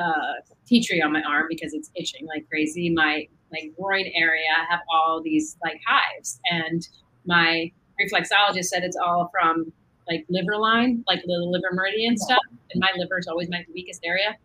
uh, 0.00 0.34
tea 0.66 0.82
tree 0.82 1.02
on 1.02 1.12
my 1.12 1.22
arm 1.22 1.46
because 1.48 1.74
it's 1.74 1.90
itching 1.94 2.26
like 2.26 2.48
crazy. 2.48 2.90
My 2.90 3.28
like 3.52 3.72
groin 3.78 4.06
area 4.14 4.48
I 4.60 4.70
have 4.70 4.80
all 4.92 5.22
these 5.22 5.56
like 5.62 5.80
hives, 5.86 6.40
and 6.50 6.86
my 7.26 7.72
reflexologist 8.00 8.64
said 8.64 8.84
it's 8.84 8.96
all 8.96 9.30
from 9.32 9.72
like 10.08 10.24
liver 10.28 10.56
line, 10.56 11.04
like 11.06 11.22
the 11.26 11.34
liver 11.34 11.74
meridian 11.74 12.16
stuff, 12.16 12.40
and 12.72 12.80
my 12.80 12.90
liver 12.96 13.18
is 13.18 13.26
always 13.26 13.48
my 13.50 13.64
weakest 13.74 14.00
area. 14.04 14.36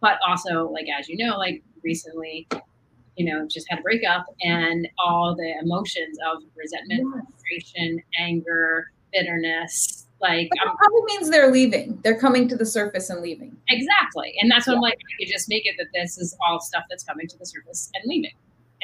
But 0.00 0.18
also, 0.26 0.68
like 0.70 0.86
as 0.98 1.08
you 1.08 1.16
know, 1.16 1.36
like 1.36 1.62
recently, 1.82 2.48
you 3.16 3.24
know, 3.24 3.46
just 3.48 3.66
had 3.68 3.80
a 3.80 3.82
breakup, 3.82 4.26
and 4.42 4.88
all 5.04 5.34
the 5.36 5.54
emotions 5.62 6.18
of 6.30 6.42
resentment, 6.56 7.06
frustration, 7.12 8.00
anger, 8.18 8.90
bitterness, 9.12 10.06
like 10.20 10.48
But 10.64 10.74
probably 10.76 11.02
means 11.06 11.30
they're 11.30 11.50
leaving. 11.50 11.98
They're 12.02 12.18
coming 12.18 12.46
to 12.48 12.56
the 12.56 12.66
surface 12.66 13.10
and 13.10 13.20
leaving. 13.22 13.56
Exactly. 13.68 14.34
And 14.40 14.50
that's 14.50 14.66
what 14.66 14.76
I'm 14.76 14.82
like, 14.82 14.94
I 14.94 15.24
could 15.24 15.32
just 15.32 15.48
make 15.48 15.66
it 15.66 15.76
that 15.78 15.86
this 15.94 16.18
is 16.18 16.36
all 16.46 16.60
stuff 16.60 16.84
that's 16.90 17.04
coming 17.04 17.26
to 17.28 17.38
the 17.38 17.46
surface 17.46 17.90
and 17.94 18.04
leaving. 18.06 18.32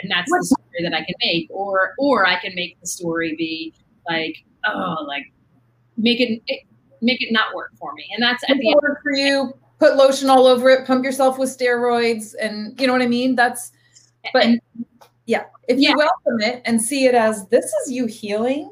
And 0.02 0.11
that's 0.11 0.31
the 0.31 0.45
story 0.45 0.83
that 0.83 0.95
I 0.95 1.05
can 1.05 1.14
make. 1.21 1.49
Or 1.50 1.95
or 1.99 2.26
I 2.26 2.38
can 2.40 2.55
make 2.55 2.78
the 2.81 2.87
story 2.87 3.35
be 3.37 3.75
like, 4.09 4.45
oh, 4.66 5.05
like 5.07 5.25
make 5.97 6.21
it, 6.21 6.43
it 6.47 6.61
make 7.02 7.23
it 7.23 7.33
not 7.33 7.55
work 7.55 7.73
for 7.78 7.93
me. 7.95 8.07
And 8.14 8.23
that's 8.23 8.43
at 8.49 8.57
the 8.59 8.71
end. 8.71 8.81
Work 8.83 9.02
for 9.02 9.12
you. 9.12 9.52
Put 9.78 9.97
lotion 9.97 10.31
all 10.31 10.47
over 10.47 10.71
it. 10.71 10.87
Pump 10.87 11.05
yourself 11.05 11.38
with 11.38 11.50
steroids, 11.50 12.35
and 12.40 12.78
you 12.81 12.87
know 12.87 12.95
what 12.95 13.02
I 13.02 13.07
mean. 13.07 13.35
That's 13.37 13.73
but 14.33 14.45
and- 14.45 14.61
yeah. 15.26 15.45
If 15.69 15.78
Yeah. 15.78 15.90
you 15.90 15.97
welcome 15.99 16.40
it 16.40 16.62
and 16.64 16.81
see 16.81 17.07
it 17.07 17.14
as 17.14 17.47
this 17.49 17.64
is 17.64 17.90
you 17.93 18.07
healing, 18.07 18.71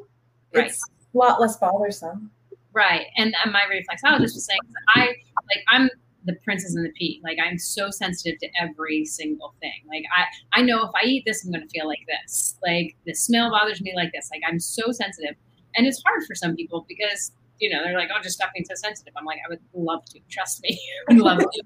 Right. 0.55 0.67
it's 0.69 0.81
a 1.15 1.19
lot 1.19 1.41
less 1.41 1.57
bothersome. 1.57 2.31
Right. 2.75 3.07
And, 3.17 3.35
and 3.43 3.53
my 3.53 3.63
reflexologist 3.71 4.35
was 4.35 4.47
saying, 4.47 4.61
I 4.95 5.07
like, 5.07 5.65
I'm 5.69 5.89
the 6.25 6.35
princess 6.45 6.75
and 6.75 6.85
the 6.85 6.91
pea. 6.93 7.21
Like, 7.23 7.39
I'm 7.43 7.57
so 7.57 7.91
sensitive 7.91 8.39
to 8.41 8.49
every 8.61 9.05
single 9.05 9.55
thing. 9.61 9.85
Like, 9.89 10.05
I, 10.17 10.59
I 10.61 10.63
know 10.63 10.85
if 10.85 10.91
I 11.01 11.07
eat 11.07 11.23
this, 11.25 11.45
I'm 11.45 11.53
going 11.53 11.63
to 11.63 11.69
feel 11.69 11.87
like 11.87 12.05
this. 12.09 12.59
Like, 12.67 12.97
the 13.07 13.15
smell 13.15 13.51
bothers 13.51 13.81
me 13.81 13.93
like 13.95 14.11
this. 14.13 14.29
Like, 14.33 14.43
I'm 14.47 14.59
so 14.59 14.91
sensitive. 14.91 15.37
And 15.77 15.87
it's 15.87 16.03
hard 16.05 16.25
for 16.27 16.35
some 16.35 16.57
people 16.57 16.85
because, 16.89 17.33
you 17.61 17.71
know, 17.71 17.85
they're 17.85 17.99
like, 17.99 18.09
oh, 18.15 18.21
just 18.23 18.37
stop 18.37 18.51
being 18.55 18.65
so 18.65 18.75
sensitive. 18.75 19.13
I'm 19.17 19.25
like, 19.25 19.39
I 19.47 19.51
would 19.51 19.61
love 19.73 20.05
to. 20.07 20.21
Trust 20.31 20.63
me. 20.63 20.81
I 21.11 21.15
would 21.15 21.23
love 21.23 21.39
to. 21.39 21.63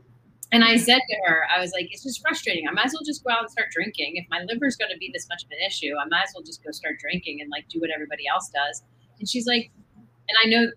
And 0.52 0.62
I 0.62 0.76
said 0.76 1.00
to 1.08 1.16
her, 1.24 1.46
I 1.48 1.62
was 1.62 1.72
like, 1.72 1.88
it's 1.90 2.02
just 2.02 2.20
frustrating. 2.20 2.68
I 2.68 2.72
might 2.72 2.84
as 2.84 2.92
well 2.92 3.00
just 3.06 3.24
go 3.24 3.32
out 3.32 3.40
and 3.40 3.50
start 3.50 3.68
drinking. 3.72 4.16
If 4.16 4.26
my 4.28 4.42
liver's 4.46 4.76
going 4.76 4.90
to 4.92 4.98
be 4.98 5.10
this 5.10 5.26
much 5.30 5.44
of 5.44 5.50
an 5.50 5.56
issue, 5.66 5.94
I 5.98 6.04
might 6.10 6.24
as 6.24 6.32
well 6.34 6.44
just 6.44 6.62
go 6.62 6.70
start 6.72 6.98
drinking 7.00 7.40
and 7.40 7.48
like 7.48 7.68
do 7.70 7.80
what 7.80 7.88
everybody 7.88 8.24
else 8.30 8.50
does. 8.50 8.82
And 9.18 9.26
she's 9.26 9.46
like, 9.46 9.70
and 10.32 10.38
I 10.44 10.48
know, 10.48 10.70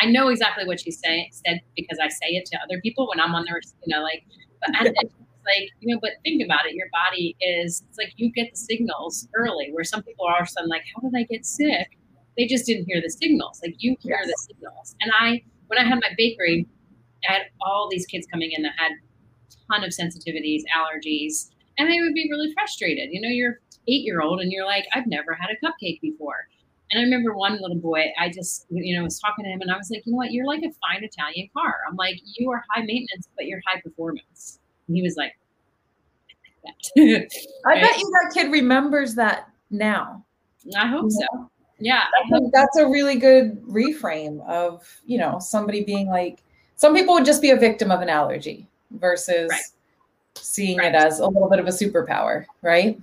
I 0.00 0.06
know 0.06 0.28
exactly 0.28 0.64
what 0.64 0.80
she's 0.80 0.98
saying 1.00 1.30
said 1.32 1.60
because 1.76 1.98
I 2.02 2.08
say 2.08 2.28
it 2.30 2.46
to 2.46 2.58
other 2.62 2.80
people 2.80 3.08
when 3.08 3.20
I'm 3.20 3.34
on 3.34 3.44
the, 3.44 3.60
you 3.84 3.94
know, 3.94 4.02
like, 4.02 4.24
but 4.60 4.74
like, 4.84 5.70
you 5.80 5.94
know, 5.94 5.98
but 6.00 6.12
think 6.24 6.42
about 6.44 6.66
it. 6.66 6.74
Your 6.74 6.88
body 6.92 7.36
is, 7.40 7.82
it's 7.88 7.98
like 7.98 8.12
you 8.16 8.30
get 8.32 8.50
the 8.52 8.56
signals 8.56 9.28
early 9.34 9.70
where 9.72 9.84
some 9.84 10.02
people 10.02 10.26
are 10.26 10.34
all 10.34 10.42
of 10.42 10.46
a 10.46 10.50
sudden 10.50 10.68
like, 10.68 10.82
how 10.94 11.08
did 11.08 11.16
I 11.16 11.24
get 11.24 11.44
sick? 11.44 11.98
They 12.36 12.46
just 12.46 12.66
didn't 12.66 12.86
hear 12.86 13.00
the 13.00 13.10
signals. 13.10 13.60
Like 13.62 13.74
you 13.78 13.96
hear 14.00 14.20
the 14.24 14.36
signals. 14.36 14.94
And 15.00 15.12
I, 15.18 15.42
when 15.66 15.78
I 15.78 15.84
had 15.84 15.96
my 15.96 16.10
bakery, 16.16 16.66
I 17.28 17.32
had 17.32 17.42
all 17.60 17.88
these 17.90 18.06
kids 18.06 18.26
coming 18.32 18.50
in 18.52 18.62
that 18.62 18.72
had 18.78 18.92
a 18.92 19.74
ton 19.74 19.84
of 19.84 19.90
sensitivities, 19.90 20.62
allergies, 20.74 21.48
and 21.78 21.90
they 21.90 22.00
would 22.00 22.14
be 22.14 22.28
really 22.30 22.52
frustrated. 22.52 23.08
You 23.10 23.20
know, 23.20 23.28
you're 23.28 23.60
eight 23.88 24.04
year 24.04 24.20
old 24.20 24.40
and 24.40 24.52
you're 24.52 24.66
like, 24.66 24.84
I've 24.94 25.06
never 25.06 25.34
had 25.34 25.50
a 25.50 25.66
cupcake 25.66 26.00
before. 26.00 26.46
And 26.90 27.00
I 27.00 27.04
remember 27.04 27.34
one 27.34 27.60
little 27.60 27.76
boy, 27.76 28.06
I 28.18 28.30
just, 28.30 28.66
you 28.70 28.96
know, 28.96 29.04
was 29.04 29.20
talking 29.20 29.44
to 29.44 29.50
him 29.50 29.60
and 29.60 29.70
I 29.70 29.76
was 29.76 29.90
like, 29.90 30.06
you 30.06 30.12
know 30.12 30.16
what? 30.16 30.32
You're 30.32 30.46
like 30.46 30.62
a 30.62 30.70
fine 30.70 31.04
Italian 31.04 31.48
car. 31.52 31.76
I'm 31.88 31.96
like, 31.96 32.20
you 32.24 32.50
are 32.50 32.64
high 32.70 32.80
maintenance, 32.80 33.28
but 33.36 33.46
you're 33.46 33.60
high 33.66 33.80
performance. 33.80 34.58
And 34.86 34.96
he 34.96 35.02
was 35.02 35.16
like, 35.16 35.36
I 36.66 36.70
bet 37.74 37.98
you 37.98 38.10
that 38.10 38.30
kid 38.32 38.50
remembers 38.50 39.14
that 39.16 39.50
now. 39.70 40.24
I 40.76 40.86
hope 40.86 41.10
so. 41.10 41.50
Yeah. 41.78 42.04
I 42.24 42.28
think 42.30 42.52
that's 42.52 42.76
a 42.78 42.86
really 42.86 43.16
good 43.16 43.62
reframe 43.64 44.44
of, 44.46 44.86
you 45.06 45.18
know, 45.18 45.38
somebody 45.40 45.84
being 45.84 46.08
like, 46.08 46.38
some 46.76 46.94
people 46.94 47.14
would 47.14 47.24
just 47.24 47.42
be 47.42 47.50
a 47.50 47.56
victim 47.56 47.90
of 47.90 48.00
an 48.00 48.08
allergy 48.08 48.66
versus 48.92 49.50
Right. 49.50 49.62
seeing 50.36 50.78
Right. 50.78 50.94
it 50.94 50.94
as 50.94 51.20
a 51.20 51.26
little 51.26 51.48
bit 51.48 51.58
of 51.58 51.66
a 51.66 51.70
superpower, 51.70 52.46
right? 52.62 52.98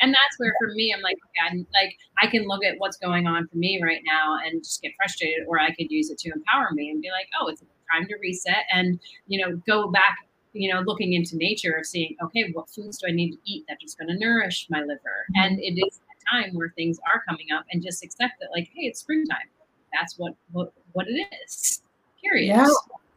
And 0.00 0.10
that's 0.12 0.38
where 0.38 0.54
for 0.58 0.72
me 0.74 0.92
i'm 0.94 1.02
like 1.02 1.16
okay, 1.16 1.48
i'm 1.50 1.66
like 1.74 1.96
i 2.22 2.26
can 2.26 2.46
look 2.46 2.64
at 2.64 2.74
what's 2.78 2.96
going 2.96 3.26
on 3.26 3.46
for 3.48 3.56
me 3.56 3.80
right 3.82 4.02
now 4.06 4.38
and 4.44 4.62
just 4.62 4.82
get 4.82 4.92
frustrated 4.96 5.46
or 5.48 5.60
i 5.60 5.68
could 5.74 5.90
use 5.90 6.10
it 6.10 6.18
to 6.18 6.30
empower 6.30 6.70
me 6.72 6.90
and 6.90 7.02
be 7.02 7.10
like 7.10 7.28
oh 7.40 7.48
it's 7.48 7.62
time 7.92 8.06
to 8.06 8.14
reset 8.20 8.64
and 8.72 8.98
you 9.26 9.44
know 9.44 9.56
go 9.66 9.88
back 9.90 10.16
you 10.52 10.72
know 10.72 10.80
looking 10.80 11.12
into 11.12 11.36
nature 11.36 11.72
of 11.72 11.86
seeing 11.86 12.16
okay 12.22 12.50
what 12.52 12.68
foods 12.68 12.98
do 12.98 13.06
i 13.08 13.10
need 13.10 13.32
to 13.32 13.38
eat 13.44 13.64
that 13.68 13.76
is 13.82 13.96
just 13.96 13.98
going 13.98 14.08
to 14.08 14.18
nourish 14.18 14.66
my 14.70 14.80
liver? 14.80 14.96
Mm-hmm. 14.96 15.42
And 15.42 15.58
it 15.60 15.80
is 15.86 15.98
a 15.98 16.34
time 16.34 16.54
where 16.54 16.72
things 16.76 16.98
are 17.12 17.22
coming 17.28 17.46
up 17.56 17.64
and 17.70 17.82
just 17.82 18.04
accept 18.04 18.34
that 18.40 18.48
like 18.52 18.68
hey 18.74 18.82
it's 18.82 19.00
springtime. 19.00 19.48
That's 19.92 20.18
what 20.18 20.34
what, 20.52 20.72
what 20.92 21.06
it 21.08 21.26
is. 21.44 21.82
Period. 22.22 22.48
Yeah. 22.48 22.68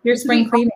Here's 0.03 0.23
spring 0.23 0.49
cleaning. 0.49 0.71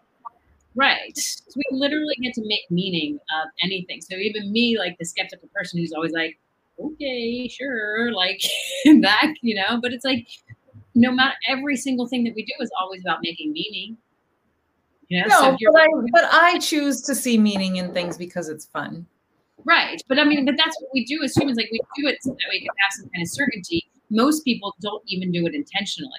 Right. 0.75 1.15
So 1.17 1.51
we 1.55 1.63
literally 1.71 2.15
get 2.21 2.33
to 2.35 2.41
make 2.45 2.61
meaning 2.69 3.15
of 3.15 3.49
anything. 3.63 4.01
So 4.01 4.15
even 4.15 4.51
me, 4.51 4.77
like 4.77 4.97
the 4.97 5.05
skeptical 5.05 5.49
person 5.53 5.79
who's 5.79 5.93
always 5.93 6.11
like, 6.13 6.39
okay, 6.79 7.47
sure, 7.47 8.11
like 8.11 8.41
that, 8.85 9.33
you 9.41 9.55
know, 9.55 9.79
but 9.81 9.93
it's 9.93 10.05
like 10.05 10.27
no 10.95 11.11
matter 11.11 11.35
every 11.47 11.75
single 11.75 12.07
thing 12.07 12.23
that 12.23 12.33
we 12.35 12.43
do 12.45 12.53
is 12.59 12.71
always 12.79 13.01
about 13.01 13.19
making 13.21 13.51
meaning. 13.53 13.97
You 15.09 15.21
know, 15.21 15.27
No, 15.27 15.57
you're 15.59 15.71
but 15.71 15.81
I, 15.81 15.87
but 16.11 16.23
I 16.31 16.59
choose 16.59 17.01
to 17.03 17.13
see 17.15 17.37
meaning 17.37 17.75
in 17.75 17.93
things 17.93 18.17
because 18.17 18.49
it's 18.49 18.65
fun. 18.65 19.05
right. 19.65 20.01
But 20.07 20.17
I 20.19 20.23
mean, 20.23 20.45
but 20.45 20.55
that's 20.57 20.75
what 20.81 20.89
we 20.93 21.05
do 21.05 21.21
as 21.23 21.35
humans. 21.35 21.57
Like 21.57 21.69
we 21.71 21.79
do 22.01 22.07
it 22.07 22.17
so 22.23 22.31
that 22.31 22.47
we 22.51 22.59
can 22.61 22.69
have 22.79 22.91
some 22.93 23.09
kind 23.09 23.21
of 23.23 23.29
certainty. 23.29 23.85
Most 24.09 24.43
people 24.43 24.73
don't 24.81 25.03
even 25.07 25.31
do 25.31 25.45
it 25.45 25.53
intentionally. 25.53 26.11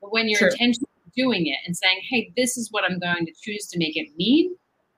But 0.00 0.12
when 0.12 0.28
you're 0.28 0.38
True. 0.40 0.48
intentionally 0.50 0.88
doing 1.16 1.46
it 1.46 1.58
and 1.66 1.76
saying, 1.76 2.00
hey, 2.10 2.32
this 2.36 2.56
is 2.56 2.68
what 2.70 2.84
I'm 2.84 2.98
going 2.98 3.26
to 3.26 3.32
choose 3.42 3.66
to 3.68 3.78
make 3.78 3.96
it 3.96 4.08
mean 4.16 4.54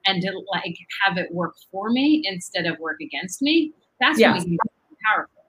and 0.06 0.22
to 0.22 0.30
like 0.52 0.76
have 1.04 1.18
it 1.18 1.32
work 1.32 1.54
for 1.70 1.90
me 1.90 2.22
instead 2.24 2.66
of 2.66 2.78
work 2.78 2.98
against 3.00 3.42
me, 3.42 3.72
that's 4.00 4.18
Yeah. 4.18 4.32
when 4.32 4.58
powerful. 5.12 5.44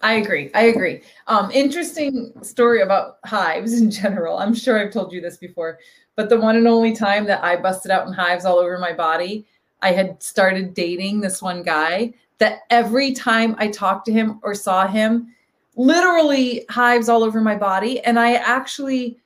I 0.00 0.14
agree. 0.14 0.50
I 0.54 0.62
agree. 0.64 1.02
Um, 1.26 1.50
interesting 1.50 2.32
story 2.42 2.82
about 2.82 3.18
hives 3.24 3.80
in 3.80 3.90
general. 3.90 4.38
I'm 4.38 4.54
sure 4.54 4.78
I've 4.78 4.92
told 4.92 5.12
you 5.12 5.20
this 5.20 5.36
before, 5.36 5.78
but 6.16 6.28
the 6.28 6.40
one 6.40 6.56
and 6.56 6.68
only 6.68 6.94
time 6.94 7.24
that 7.26 7.42
I 7.42 7.56
busted 7.56 7.90
out 7.90 8.06
in 8.06 8.12
hives 8.12 8.44
all 8.44 8.58
over 8.58 8.78
my 8.78 8.92
body, 8.92 9.46
I 9.82 9.92
had 9.92 10.22
started 10.22 10.74
dating 10.74 11.20
this 11.20 11.42
one 11.42 11.62
guy 11.62 12.14
that 12.38 12.60
every 12.70 13.12
time 13.12 13.56
I 13.58 13.68
talked 13.68 14.06
to 14.06 14.12
him 14.12 14.38
or 14.42 14.54
saw 14.54 14.86
him, 14.86 15.34
literally 15.76 16.64
hives 16.70 17.08
all 17.08 17.24
over 17.24 17.40
my 17.40 17.56
body. 17.56 18.00
And 18.00 18.18
I 18.18 18.34
actually, 18.34 19.18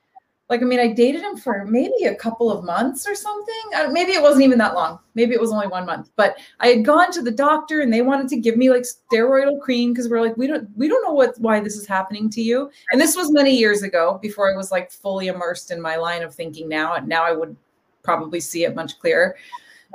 like, 0.52 0.60
I 0.60 0.66
mean, 0.66 0.80
I 0.80 0.88
dated 0.88 1.22
him 1.22 1.38
for 1.38 1.64
maybe 1.64 2.04
a 2.04 2.14
couple 2.14 2.52
of 2.52 2.62
months 2.62 3.08
or 3.08 3.14
something. 3.14 3.90
Maybe 3.90 4.12
it 4.12 4.20
wasn't 4.20 4.44
even 4.44 4.58
that 4.58 4.74
long. 4.74 4.98
Maybe 5.14 5.32
it 5.32 5.40
was 5.40 5.50
only 5.50 5.66
one 5.66 5.86
month. 5.86 6.10
But 6.14 6.36
I 6.60 6.66
had 6.66 6.84
gone 6.84 7.10
to 7.12 7.22
the 7.22 7.30
doctor 7.30 7.80
and 7.80 7.90
they 7.90 8.02
wanted 8.02 8.28
to 8.28 8.36
give 8.36 8.58
me 8.58 8.68
like 8.68 8.82
steroidal 8.82 9.58
cream 9.62 9.94
because 9.94 10.10
we're 10.10 10.20
like, 10.20 10.36
we 10.36 10.46
don't 10.46 10.68
we 10.76 10.88
don't 10.88 11.02
know 11.06 11.14
what 11.14 11.40
why 11.40 11.58
this 11.60 11.76
is 11.76 11.86
happening 11.86 12.28
to 12.28 12.42
you. 12.42 12.70
And 12.90 13.00
this 13.00 13.16
was 13.16 13.32
many 13.32 13.56
years 13.56 13.82
ago 13.82 14.18
before 14.20 14.52
I 14.52 14.54
was 14.54 14.70
like 14.70 14.90
fully 14.90 15.28
immersed 15.28 15.70
in 15.70 15.80
my 15.80 15.96
line 15.96 16.22
of 16.22 16.34
thinking 16.34 16.68
now. 16.68 16.96
And 16.96 17.08
now 17.08 17.24
I 17.24 17.32
would 17.32 17.56
probably 18.02 18.40
see 18.40 18.64
it 18.64 18.74
much 18.74 18.98
clearer. 18.98 19.36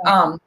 Um 0.06 0.40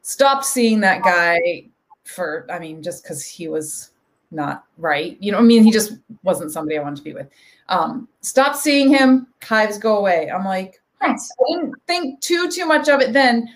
stopped 0.00 0.46
seeing 0.46 0.80
that 0.80 1.02
guy 1.02 1.66
for 2.04 2.46
I 2.50 2.58
mean, 2.58 2.82
just 2.82 3.02
because 3.02 3.26
he 3.26 3.48
was 3.48 3.90
not 4.34 4.64
right. 4.78 5.16
You 5.20 5.32
know, 5.32 5.38
I 5.38 5.42
mean, 5.42 5.62
he 5.62 5.70
just 5.70 5.92
wasn't 6.22 6.52
somebody 6.52 6.78
I 6.78 6.82
wanted 6.82 6.96
to 6.96 7.02
be 7.02 7.14
with. 7.14 7.28
Um, 7.68 8.08
stop 8.20 8.56
seeing 8.56 8.88
him, 8.88 9.26
hives 9.42 9.78
go 9.78 9.96
away. 9.98 10.30
I'm 10.30 10.44
like, 10.44 10.80
huh. 11.00 11.14
I 11.14 11.52
didn't 11.52 11.74
think 11.86 12.20
too 12.20 12.50
too 12.50 12.66
much 12.66 12.88
of 12.88 13.00
it 13.00 13.12
then. 13.12 13.48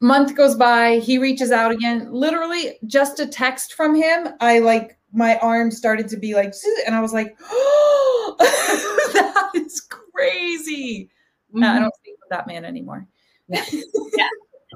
Month 0.00 0.36
goes 0.36 0.54
by, 0.54 0.98
he 0.98 1.18
reaches 1.18 1.50
out 1.50 1.72
again. 1.72 2.12
Literally, 2.12 2.78
just 2.86 3.20
a 3.20 3.26
text 3.26 3.74
from 3.74 3.94
him, 3.94 4.28
I 4.40 4.58
like 4.58 4.98
my 5.12 5.38
arm 5.38 5.70
started 5.70 6.08
to 6.08 6.16
be 6.16 6.34
like, 6.34 6.52
and 6.86 6.94
I 6.94 7.00
was 7.00 7.12
like, 7.12 7.36
oh, 7.42 8.36
that 9.14 9.50
is 9.54 9.80
crazy. 9.80 11.08
Mm-hmm. 11.54 11.64
I 11.64 11.78
don't 11.78 11.94
speak 11.94 12.16
with 12.20 12.30
that 12.30 12.46
man 12.46 12.64
anymore. 12.64 13.06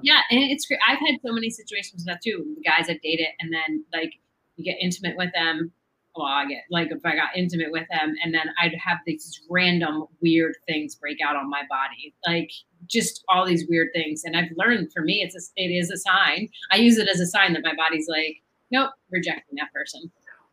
Yeah, 0.02 0.20
and 0.30 0.40
it's 0.50 0.66
great. 0.66 0.80
I've 0.86 0.98
had 0.98 1.18
so 1.24 1.32
many 1.32 1.50
situations 1.50 2.04
with 2.04 2.06
that 2.06 2.22
too. 2.22 2.54
The 2.56 2.62
guys 2.62 2.88
I've 2.88 3.00
dated, 3.02 3.28
and 3.40 3.52
then 3.52 3.84
like 3.92 4.12
you 4.58 4.64
get 4.64 4.76
intimate 4.80 5.16
with 5.16 5.32
them 5.32 5.72
well, 6.18 6.26
I 6.26 6.46
get 6.46 6.64
like 6.70 6.90
if 6.90 7.04
I 7.04 7.14
got 7.14 7.36
intimate 7.36 7.70
with 7.70 7.86
them, 7.90 8.14
and 8.22 8.34
then 8.34 8.50
I'd 8.60 8.74
have 8.74 8.98
these 9.06 9.40
random 9.48 10.06
weird 10.20 10.56
things 10.66 10.96
break 10.96 11.18
out 11.24 11.36
on 11.36 11.48
my 11.48 11.62
body, 11.68 12.14
like 12.26 12.50
just 12.86 13.24
all 13.28 13.46
these 13.46 13.66
weird 13.68 13.88
things. 13.94 14.24
And 14.24 14.36
I've 14.36 14.50
learned 14.56 14.92
for 14.92 15.02
me, 15.02 15.22
it's 15.22 15.36
a, 15.36 15.40
it 15.56 15.68
is 15.68 15.90
a 15.90 15.96
sign. 15.96 16.48
I 16.72 16.76
use 16.76 16.98
it 16.98 17.08
as 17.08 17.20
a 17.20 17.26
sign 17.26 17.52
that 17.52 17.62
my 17.62 17.74
body's 17.74 18.08
like, 18.08 18.42
nope, 18.70 18.90
rejecting 19.10 19.56
that 19.56 19.72
person. 19.72 20.10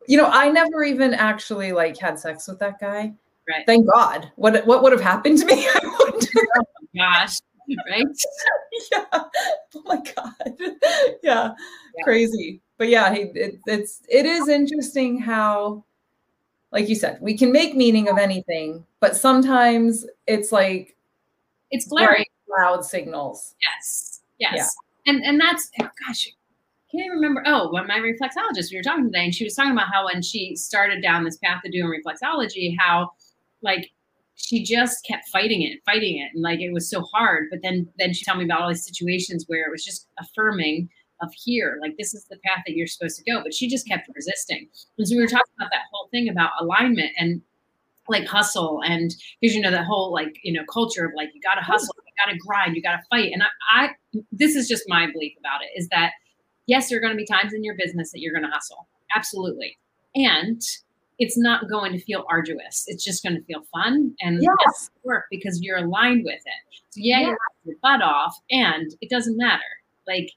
You 0.07 0.17
know, 0.17 0.27
I 0.27 0.49
never 0.49 0.83
even 0.83 1.15
actually 1.15 1.71
like 1.71 1.97
had 1.97 2.19
sex 2.19 2.47
with 2.47 2.59
that 2.59 2.79
guy. 2.79 3.13
Right. 3.49 3.65
Thank 3.65 3.89
God. 3.91 4.31
What 4.35 4.65
what 4.67 4.83
would 4.83 4.91
have 4.91 5.01
happened 5.01 5.39
to 5.39 5.45
me? 5.45 5.67
Oh 6.97 6.97
gosh. 6.97 7.39
Right. 7.89 8.05
yeah. 8.91 9.05
Oh 9.13 9.81
my 9.85 10.01
God. 10.15 10.33
Yeah. 11.23 11.53
yeah. 11.97 12.03
Crazy. 12.03 12.61
But 12.77 12.89
yeah, 12.89 13.13
it, 13.13 13.59
it's 13.65 14.01
it 14.09 14.25
is 14.25 14.47
interesting 14.47 15.19
how, 15.19 15.83
like 16.71 16.89
you 16.89 16.95
said, 16.95 17.19
we 17.21 17.37
can 17.37 17.51
make 17.51 17.75
meaning 17.75 18.09
of 18.09 18.17
anything, 18.17 18.85
but 18.99 19.15
sometimes 19.15 20.05
it's 20.27 20.51
like 20.51 20.95
it's 21.71 21.87
glaring 21.87 22.25
loud 22.59 22.85
signals. 22.85 23.55
Yes. 23.61 24.21
Yes. 24.39 24.53
Yeah. 24.55 25.13
And 25.13 25.23
and 25.23 25.39
that's 25.39 25.71
oh 25.81 25.89
gosh, 26.05 26.27
can't 26.91 27.05
even 27.05 27.17
remember. 27.17 27.43
Oh, 27.45 27.71
when 27.71 27.87
my 27.87 27.99
reflexologist, 27.99 28.71
we 28.71 28.77
were 28.77 28.83
talking 28.83 29.05
today, 29.05 29.25
and 29.25 29.35
she 29.35 29.43
was 29.43 29.55
talking 29.55 29.71
about 29.71 29.91
how 29.91 30.05
when 30.05 30.21
she 30.21 30.55
started 30.55 31.01
down 31.01 31.23
this 31.23 31.37
path 31.37 31.61
of 31.65 31.71
doing 31.71 31.89
reflexology, 31.89 32.75
how 32.77 33.11
like 33.61 33.91
she 34.35 34.63
just 34.63 35.05
kept 35.05 35.27
fighting 35.29 35.61
it, 35.61 35.79
fighting 35.85 36.17
it, 36.17 36.31
and 36.33 36.43
like 36.43 36.59
it 36.59 36.73
was 36.73 36.89
so 36.89 37.01
hard. 37.01 37.47
But 37.49 37.61
then 37.61 37.87
then 37.97 38.13
she 38.13 38.25
told 38.25 38.39
me 38.39 38.45
about 38.45 38.61
all 38.61 38.69
these 38.69 38.85
situations 38.85 39.45
where 39.47 39.65
it 39.65 39.71
was 39.71 39.83
just 39.83 40.07
affirming 40.19 40.89
of 41.21 41.29
here, 41.33 41.77
like 41.81 41.95
this 41.97 42.13
is 42.13 42.25
the 42.25 42.37
path 42.45 42.63
that 42.67 42.75
you're 42.75 42.87
supposed 42.87 43.17
to 43.17 43.23
go. 43.23 43.41
But 43.41 43.53
she 43.53 43.69
just 43.69 43.87
kept 43.87 44.09
resisting. 44.13 44.67
And 44.97 45.07
so 45.07 45.15
we 45.15 45.21
were 45.21 45.27
talking 45.27 45.53
about 45.57 45.69
that 45.71 45.83
whole 45.91 46.09
thing 46.11 46.29
about 46.29 46.51
alignment 46.59 47.11
and 47.17 47.41
like 48.07 48.27
hustle 48.27 48.81
and 48.85 49.15
because 49.41 49.55
you 49.55 49.61
know 49.61 49.71
that 49.71 49.85
whole 49.85 50.13
like 50.13 50.37
you 50.43 50.53
know 50.53 50.63
culture 50.71 51.05
of 51.05 51.11
like 51.15 51.29
you 51.33 51.41
gotta 51.41 51.61
hustle, 51.61 51.95
you 52.05 52.13
gotta 52.23 52.37
grind, 52.37 52.75
you 52.75 52.81
gotta 52.81 53.01
fight. 53.09 53.31
And 53.31 53.43
I, 53.43 53.47
I 53.69 53.89
this 54.31 54.55
is 54.55 54.67
just 54.67 54.83
my 54.87 55.09
belief 55.11 55.33
about 55.39 55.61
it 55.61 55.79
is 55.79 55.87
that 55.89 56.11
yes, 56.67 56.89
there 56.89 56.97
are 56.97 57.01
gonna 57.01 57.15
be 57.15 57.25
times 57.25 57.53
in 57.53 57.63
your 57.63 57.75
business 57.75 58.11
that 58.11 58.19
you're 58.19 58.33
gonna 58.33 58.51
hustle. 58.51 58.87
Absolutely. 59.15 59.77
And 60.13 60.61
it's 61.19 61.37
not 61.37 61.69
going 61.69 61.93
to 61.93 61.99
feel 61.99 62.25
arduous. 62.29 62.83
It's 62.87 63.03
just 63.03 63.23
going 63.23 63.35
to 63.35 63.43
feel 63.43 63.63
fun 63.71 64.13
and 64.21 64.41
yes. 64.41 64.89
work 65.03 65.25
because 65.29 65.61
you're 65.61 65.77
aligned 65.77 66.23
with 66.25 66.35
it. 66.35 66.79
So 66.89 66.99
yeah, 67.01 67.19
you're 67.21 67.37
your 67.63 67.75
butt 67.81 68.01
off, 68.01 68.35
and 68.51 68.93
it 69.01 69.09
doesn't 69.09 69.37
matter. 69.37 69.63
Like, 70.07 70.31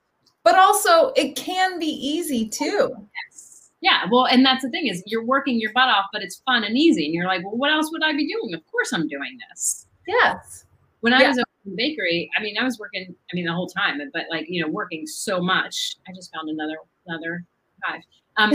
but 0.45 0.57
also 0.57 1.13
it 1.17 1.37
can 1.37 1.79
be 1.79 1.87
easy 1.87 2.49
too. 2.49 2.95
Yes. 3.27 3.71
Yeah. 3.81 4.07
Well, 4.11 4.27
and 4.27 4.45
that's 4.45 4.63
the 4.63 4.71
thing 4.71 4.87
is 4.87 5.03
you're 5.07 5.25
working 5.25 5.61
your 5.61 5.73
butt 5.73 5.89
off, 5.89 6.07
but 6.13 6.23
it's 6.23 6.43
fun 6.47 6.65
and 6.65 6.77
easy, 6.77 7.05
and 7.05 7.15
you're 7.15 7.27
like, 7.27 7.45
well, 7.45 7.57
what 7.57 7.71
else 7.71 7.91
would 7.93 8.03
I 8.03 8.13
be 8.13 8.27
doing? 8.27 8.55
Of 8.55 8.67
course, 8.71 8.93
I'm 8.93 9.09
doing 9.09 9.39
this. 9.51 9.87
Yes. 10.07 10.65
When 11.01 11.13
I 11.13 11.21
yeah. 11.21 11.29
was 11.29 11.39
in 11.39 11.77
bakery, 11.77 12.31
I 12.37 12.43
mean, 12.43 12.57
I 12.59 12.65
was 12.65 12.79
working. 12.79 13.15
I 13.33 13.35
mean, 13.35 13.47
the 13.47 13.53
whole 13.53 13.69
time, 13.69 14.01
but 14.13 14.25
like 14.31 14.47
you 14.49 14.63
know, 14.63 14.69
working 14.69 15.07
so 15.07 15.41
much. 15.41 15.97
I 16.09 16.13
just 16.13 16.33
found 16.35 16.49
another 16.49 16.77
another 17.07 17.45
hive. 17.85 18.03
Um, 18.37 18.53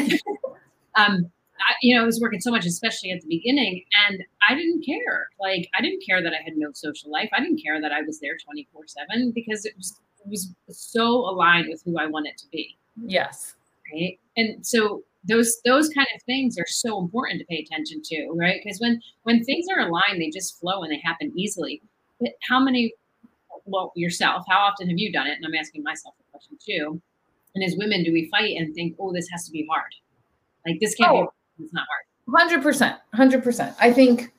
um, 0.95 1.31
I, 1.59 1.75
you 1.81 1.95
know, 1.95 2.03
I 2.03 2.05
was 2.05 2.19
working 2.19 2.41
so 2.41 2.51
much, 2.51 2.65
especially 2.65 3.11
at 3.11 3.21
the 3.21 3.27
beginning, 3.27 3.83
and 4.07 4.23
I 4.49 4.55
didn't 4.55 4.85
care. 4.85 5.27
Like, 5.39 5.69
I 5.77 5.81
didn't 5.81 6.03
care 6.05 6.21
that 6.21 6.33
I 6.33 6.41
had 6.43 6.57
no 6.57 6.71
social 6.73 7.11
life. 7.11 7.29
I 7.35 7.39
didn't 7.41 7.61
care 7.63 7.79
that 7.81 7.91
I 7.91 8.01
was 8.01 8.19
there 8.19 8.37
24 8.43 8.87
7 8.87 9.31
because 9.33 9.65
it 9.65 9.73
was, 9.77 9.99
it 10.25 10.29
was 10.29 10.53
so 10.69 11.09
aligned 11.09 11.67
with 11.69 11.81
who 11.85 11.97
I 11.99 12.07
wanted 12.07 12.37
to 12.37 12.45
be. 12.51 12.77
Yes. 13.05 13.55
Right. 13.93 14.19
And 14.35 14.65
so 14.65 15.03
those 15.25 15.61
those 15.63 15.89
kind 15.89 16.07
of 16.15 16.21
things 16.23 16.57
are 16.57 16.67
so 16.67 16.99
important 16.99 17.39
to 17.39 17.45
pay 17.45 17.59
attention 17.59 18.01
to, 18.03 18.29
right? 18.33 18.59
Because 18.63 18.79
when 18.79 19.01
when 19.23 19.43
things 19.43 19.65
are 19.75 19.87
aligned, 19.87 20.19
they 20.19 20.29
just 20.29 20.59
flow 20.59 20.83
and 20.83 20.91
they 20.91 21.01
happen 21.03 21.31
easily. 21.35 21.81
But 22.19 22.31
how 22.49 22.59
many 22.59 22.93
well 23.65 23.93
yourself, 23.95 24.43
how 24.49 24.59
often 24.59 24.89
have 24.89 24.97
you 24.97 25.11
done 25.11 25.27
it? 25.27 25.37
And 25.37 25.45
I'm 25.45 25.55
asking 25.55 25.83
myself 25.83 26.15
the 26.17 26.23
question 26.31 26.57
too. 26.65 27.01
And 27.55 27.63
as 27.63 27.75
women, 27.77 28.03
do 28.03 28.11
we 28.11 28.29
fight 28.29 28.55
and 28.57 28.73
think, 28.73 28.95
oh, 28.99 29.13
this 29.13 29.27
has 29.31 29.45
to 29.45 29.51
be 29.51 29.67
hard? 29.69 29.91
Like 30.65 30.79
this 30.79 30.95
can't 30.95 31.11
oh. 31.11 31.21
be 31.21 31.27
it's 31.59 31.73
not 31.73 31.85
hard. 31.87 32.39
Hundred 32.39 32.63
percent, 32.63 32.97
hundred 33.13 33.43
percent. 33.43 33.75
I 33.79 33.91
think 33.91 34.33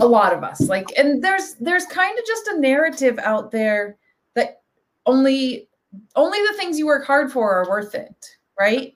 a 0.00 0.06
lot 0.06 0.32
of 0.32 0.44
us 0.44 0.60
like, 0.68 0.86
and 0.96 1.22
there's 1.22 1.54
there's 1.54 1.86
kind 1.86 2.18
of 2.18 2.24
just 2.26 2.46
a 2.48 2.60
narrative 2.60 3.18
out 3.18 3.50
there 3.50 3.96
that 4.34 4.62
only 5.06 5.68
only 6.16 6.38
the 6.50 6.56
things 6.56 6.78
you 6.78 6.86
work 6.86 7.06
hard 7.06 7.32
for 7.32 7.50
are 7.52 7.68
worth 7.68 7.94
it, 7.94 8.36
right? 8.60 8.94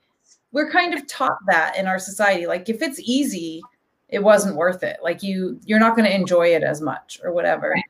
We're 0.52 0.70
kind 0.70 0.92
of 0.92 1.07
taught 1.07 1.38
that 1.46 1.76
in 1.78 1.87
our 1.87 1.98
society. 1.98 2.46
Like 2.46 2.68
if 2.68 2.83
it's 2.83 3.00
easy, 3.00 3.62
it 4.11 4.22
wasn't 4.22 4.57
worth 4.57 4.83
it. 4.83 4.98
Like 5.02 5.22
you 5.22 5.59
you're 5.64 5.81
not 5.81 5.96
going 5.96 6.09
to 6.09 6.14
enjoy 6.14 6.48
it 6.55 6.62
as 6.62 6.81
much 6.81 7.18
or 7.24 7.33
whatever. 7.33 7.70
Right. 7.70 7.85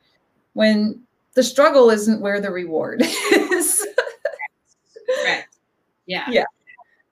When 0.53 1.01
the 1.33 1.43
struggle 1.43 1.89
isn't 1.89 2.21
where 2.21 2.39
the 2.39 2.51
reward 2.51 3.01
is. 3.31 3.85
right. 5.25 5.43
Yeah. 6.05 6.29
Yeah 6.29 6.45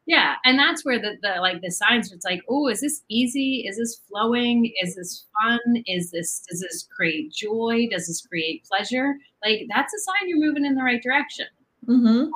yeah 0.06 0.36
and 0.46 0.58
that's 0.58 0.84
where 0.84 1.00
the, 1.00 1.18
the 1.22 1.40
like 1.40 1.62
the 1.62 1.72
signs 1.72 2.12
it's 2.12 2.26
like 2.26 2.42
oh 2.50 2.68
is 2.68 2.82
this 2.82 3.04
easy? 3.10 3.66
Is 3.68 3.78
this 3.78 4.02
flowing? 4.08 4.72
Is 4.82 4.96
this 4.96 5.26
fun? 5.42 5.84
Is 5.86 6.12
this 6.12 6.44
does 6.50 6.62
this 6.62 6.88
create 6.96 7.32
joy? 7.32 7.88
Does 7.92 8.08
this 8.08 8.26
create 8.26 8.66
pleasure? 8.66 9.16
Like 9.44 9.68
that's 9.74 9.94
a 9.94 10.00
sign 10.00 10.30
you're 10.30 10.40
moving 10.40 10.66
in 10.66 10.76
the 10.76 10.84
right 10.84 11.02
direction. 11.02 11.48
Mm-hmm. 11.88 12.30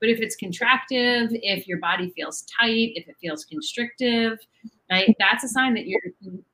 but 0.00 0.08
if 0.08 0.20
it's 0.20 0.36
contractive 0.40 1.36
if 1.42 1.66
your 1.66 1.78
body 1.78 2.12
feels 2.14 2.42
tight 2.42 2.92
if 2.94 3.08
it 3.08 3.16
feels 3.20 3.44
constrictive 3.44 4.38
right 4.88 5.16
that's 5.18 5.42
a 5.42 5.48
sign 5.48 5.74
that 5.74 5.88
you're 5.88 6.00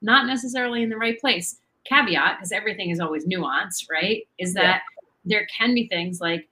not 0.01 0.27
necessarily 0.27 0.83
in 0.83 0.89
the 0.89 0.97
right 0.97 1.21
place. 1.21 1.59
Caveat 1.85 2.39
because 2.39 2.51
everything 2.51 2.89
is 2.91 2.99
always 2.99 3.27
nuance 3.27 3.87
right 3.91 4.27
is 4.39 4.55
that 4.55 4.63
yeah. 4.63 4.79
there 5.25 5.47
can 5.55 5.75
be 5.75 5.87
things 5.89 6.21
like 6.21 6.49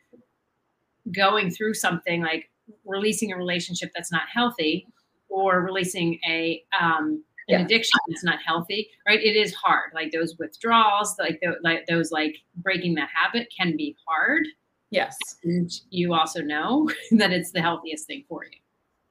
going 1.14 1.50
through 1.50 1.74
something 1.74 2.22
like 2.22 2.50
releasing 2.84 3.32
a 3.32 3.36
relationship 3.36 3.90
that's 3.94 4.12
not 4.12 4.22
healthy 4.32 4.86
or 5.28 5.62
releasing 5.62 6.18
a 6.28 6.62
um, 6.78 7.22
an 7.48 7.60
yeah. 7.60 7.64
addiction 7.64 7.98
that's 8.08 8.24
not 8.24 8.38
healthy 8.44 8.90
right? 9.06 9.20
It 9.20 9.36
is 9.36 9.54
hard. 9.54 9.90
Like 9.94 10.12
those 10.12 10.36
withdrawals 10.38 11.16
like, 11.18 11.40
the, 11.40 11.56
like 11.62 11.86
those 11.86 12.10
like 12.12 12.36
breaking 12.56 12.94
that 12.96 13.08
habit 13.12 13.48
can 13.56 13.76
be 13.76 13.96
hard. 14.06 14.46
Yes. 14.90 15.16
And 15.44 15.70
you 15.90 16.14
also 16.14 16.42
know 16.42 16.90
that 17.12 17.32
it's 17.32 17.50
the 17.52 17.62
healthiest 17.62 18.06
thing 18.06 18.24
for 18.28 18.44
you. 18.44 18.58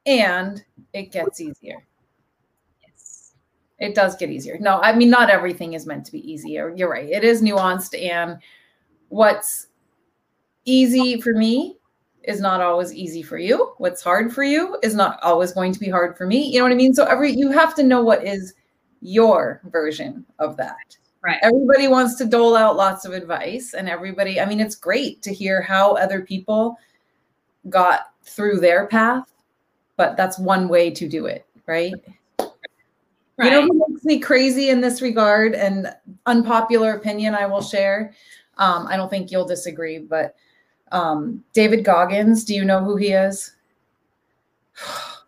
And 0.06 0.63
it 0.93 1.12
gets 1.12 1.41
easier. 1.41 1.84
Yes. 2.88 3.34
It 3.80 3.96
does 3.96 4.15
get 4.15 4.30
easier. 4.30 4.58
No 4.60 4.80
i 4.82 4.96
mean 4.96 5.10
not 5.10 5.30
everything 5.30 5.74
is 5.74 5.86
meant 5.86 6.06
to 6.06 6.12
be 6.12 6.32
easier 6.32 6.74
you're 6.76 6.89
right. 6.89 7.10
It 7.10 7.24
is 7.24 7.41
nuanced 7.41 8.00
and 8.00 8.38
what's 9.10 9.67
easy 10.65 11.20
for 11.22 11.34
me 11.34 11.77
is 12.28 12.42
not 12.42 12.62
always 12.62 12.94
easy 12.94 13.24
for 13.24 13.38
you. 13.38 13.74
What's 13.78 14.04
hard 14.04 14.34
for 14.34 14.44
you 14.44 14.78
is 14.84 14.94
not 14.94 15.18
always 15.24 15.54
going 15.54 15.72
to 15.72 15.80
be 15.80 15.90
hard 15.90 16.18
for 16.18 16.28
me. 16.28 16.52
You 16.52 16.60
know 16.60 16.66
what 16.66 16.74
I 16.74 16.76
mean? 16.76 16.94
So 16.94 17.06
every 17.06 17.32
you 17.32 17.52
have 17.52 17.74
to 17.76 17.84
know 17.84 18.04
what 18.04 18.28
is 18.28 18.54
your 19.02 19.62
version 19.72 20.26
of 20.38 20.58
that. 20.58 20.98
Right. 21.24 21.40
Everybody 21.42 21.88
wants 21.88 22.16
to 22.16 22.26
dole 22.26 22.56
out 22.56 22.76
lots 22.76 23.06
of 23.06 23.13
advice 23.13 23.74
and 23.74 23.90
everybody, 23.90 24.42
I 24.42 24.46
mean 24.46 24.60
it's 24.60 24.76
great 24.76 25.22
to 25.24 25.34
hear 25.34 25.62
how 25.62 25.96
other 25.96 26.22
people 26.22 26.78
got 27.70 28.12
through 28.24 28.60
their 28.60 28.88
path, 28.88 29.32
but 29.96 30.18
that's 30.18 30.38
one 30.38 30.68
way 30.68 30.92
to 30.92 31.08
do 31.08 31.28
it, 31.28 31.46
right? 31.66 31.94
Right. 32.40 32.50
You 33.46 33.52
know 33.52 33.62
who 33.62 33.86
makes 33.88 34.04
me 34.04 34.20
crazy 34.20 34.70
in 34.70 34.82
this 34.82 35.02
regard 35.02 35.54
and 35.56 35.94
unpopular 36.26 36.94
opinion 36.94 37.36
I 37.36 37.46
will 37.46 37.62
share. 37.62 38.13
Um, 38.58 38.88
I 38.88 38.98
don't 38.98 39.10
think 39.10 39.32
you'll 39.32 39.46
disagree, 39.46 40.00
but 40.00 40.36
um, 40.91 41.43
David 41.54 41.84
Goggins, 41.84 42.43
do 42.43 42.54
you 42.54 42.65
know 42.65 42.84
who 42.84 42.95
he 42.95 43.08
is? 43.08 43.54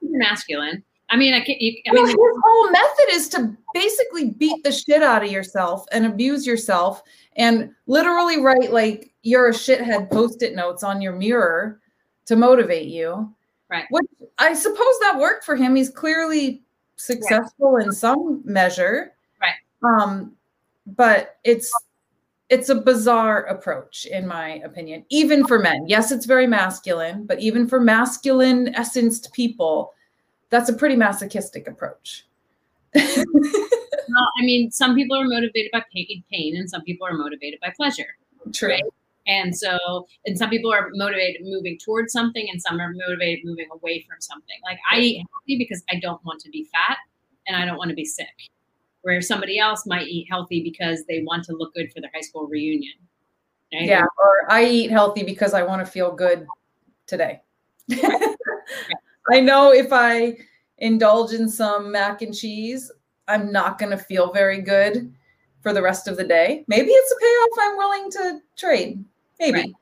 masculine. 0.01 0.83
I 1.09 1.17
mean, 1.17 1.33
I 1.33 1.41
can't. 1.41 1.59
You, 1.59 1.75
I 1.87 1.93
well, 1.93 2.03
mean, 2.03 2.07
his 2.07 2.15
whole 2.43 2.71
method 2.71 3.05
is 3.09 3.29
to 3.29 3.57
basically 3.73 4.31
beat 4.31 4.63
the 4.63 4.71
shit 4.71 5.01
out 5.01 5.23
of 5.23 5.31
yourself 5.31 5.85
and 5.91 6.05
abuse 6.05 6.45
yourself, 6.45 7.01
and 7.35 7.71
literally 7.87 8.41
write 8.41 8.71
like 8.71 9.11
you're 9.23 9.49
a 9.49 9.53
shithead 9.53 10.11
post-it 10.11 10.55
notes 10.55 10.83
on 10.83 11.01
your 11.01 11.13
mirror 11.13 11.79
to 12.25 12.35
motivate 12.35 12.87
you. 12.87 13.33
Right. 13.69 13.85
Which 13.89 14.05
I 14.37 14.53
suppose 14.53 14.99
that 15.01 15.17
worked 15.17 15.45
for 15.45 15.55
him. 15.55 15.75
He's 15.75 15.89
clearly 15.89 16.61
successful 16.95 17.73
right. 17.73 17.87
in 17.87 17.91
some 17.91 18.41
measure. 18.45 19.13
Right. 19.41 19.53
Um, 19.83 20.33
but 20.85 21.37
it's 21.43 21.71
it's 22.49 22.69
a 22.69 22.75
bizarre 22.75 23.43
approach 23.43 24.05
in 24.05 24.27
my 24.27 24.55
opinion 24.65 25.05
even 25.09 25.45
for 25.45 25.59
men. 25.59 25.85
Yes 25.87 26.11
it's 26.11 26.25
very 26.25 26.47
masculine 26.47 27.25
but 27.25 27.39
even 27.39 27.67
for 27.67 27.79
masculine 27.79 28.73
essenced 28.75 29.31
people 29.33 29.93
that's 30.49 30.69
a 30.69 30.73
pretty 30.73 30.95
masochistic 30.95 31.67
approach. 31.67 32.25
Well, 34.11 34.27
i 34.39 34.41
mean 34.41 34.71
some 34.71 34.95
people 34.95 35.15
are 35.15 35.25
motivated 35.25 35.69
by 35.71 35.83
pain 35.93 36.55
and 36.55 36.67
some 36.67 36.81
people 36.81 37.05
are 37.05 37.13
motivated 37.13 37.59
by 37.59 37.71
pleasure. 37.75 38.17
True. 38.53 38.69
Right? 38.69 38.83
and 39.27 39.55
so 39.55 40.07
and 40.25 40.35
some 40.35 40.49
people 40.49 40.73
are 40.73 40.89
motivated 40.93 41.41
moving 41.43 41.77
towards 41.77 42.11
something 42.11 42.47
and 42.51 42.59
some 42.59 42.79
are 42.79 42.91
motivated 43.07 43.45
moving 43.45 43.67
away 43.71 44.03
from 44.09 44.19
something. 44.19 44.57
Like 44.63 44.79
i 44.91 44.97
eat 44.99 45.17
healthy 45.17 45.59
because 45.59 45.83
i 45.91 45.99
don't 45.99 46.23
want 46.25 46.39
to 46.41 46.49
be 46.49 46.67
fat 46.73 46.97
and 47.49 47.57
I 47.57 47.65
don't 47.65 47.77
want 47.77 47.89
to 47.89 47.95
be 47.95 48.05
sick. 48.05 48.27
Where 49.01 49.21
somebody 49.21 49.59
else 49.59 49.85
might 49.85 50.07
eat 50.07 50.27
healthy 50.29 50.61
because 50.61 51.05
they 51.05 51.23
want 51.23 51.45
to 51.45 51.53
look 51.53 51.73
good 51.73 51.91
for 51.93 52.01
their 52.01 52.11
high 52.13 52.21
school 52.21 52.47
reunion. 52.47 52.95
Right? 53.73 53.83
Yeah, 53.83 54.01
or 54.01 54.51
I 54.51 54.65
eat 54.65 54.91
healthy 54.91 55.23
because 55.23 55.53
I 55.53 55.63
want 55.63 55.85
to 55.85 55.91
feel 55.91 56.11
good 56.11 56.45
today. 57.07 57.41
I 59.31 59.39
know 59.39 59.71
if 59.71 59.89
I 59.91 60.37
indulge 60.79 61.33
in 61.33 61.47
some 61.47 61.91
mac 61.91 62.21
and 62.21 62.35
cheese, 62.35 62.91
I'm 63.27 63.51
not 63.51 63.77
going 63.77 63.91
to 63.91 63.97
feel 63.97 64.33
very 64.33 64.61
good 64.61 65.13
for 65.61 65.73
the 65.73 65.81
rest 65.81 66.07
of 66.07 66.17
the 66.17 66.23
day. 66.23 66.63
Maybe 66.67 66.89
it's 66.89 67.11
a 67.11 67.15
payoff 67.19 67.69
I'm 67.69 67.77
willing 67.77 68.11
to 68.11 68.39
trade. 68.57 69.03
Maybe. 69.39 69.59
Right. 69.59 69.73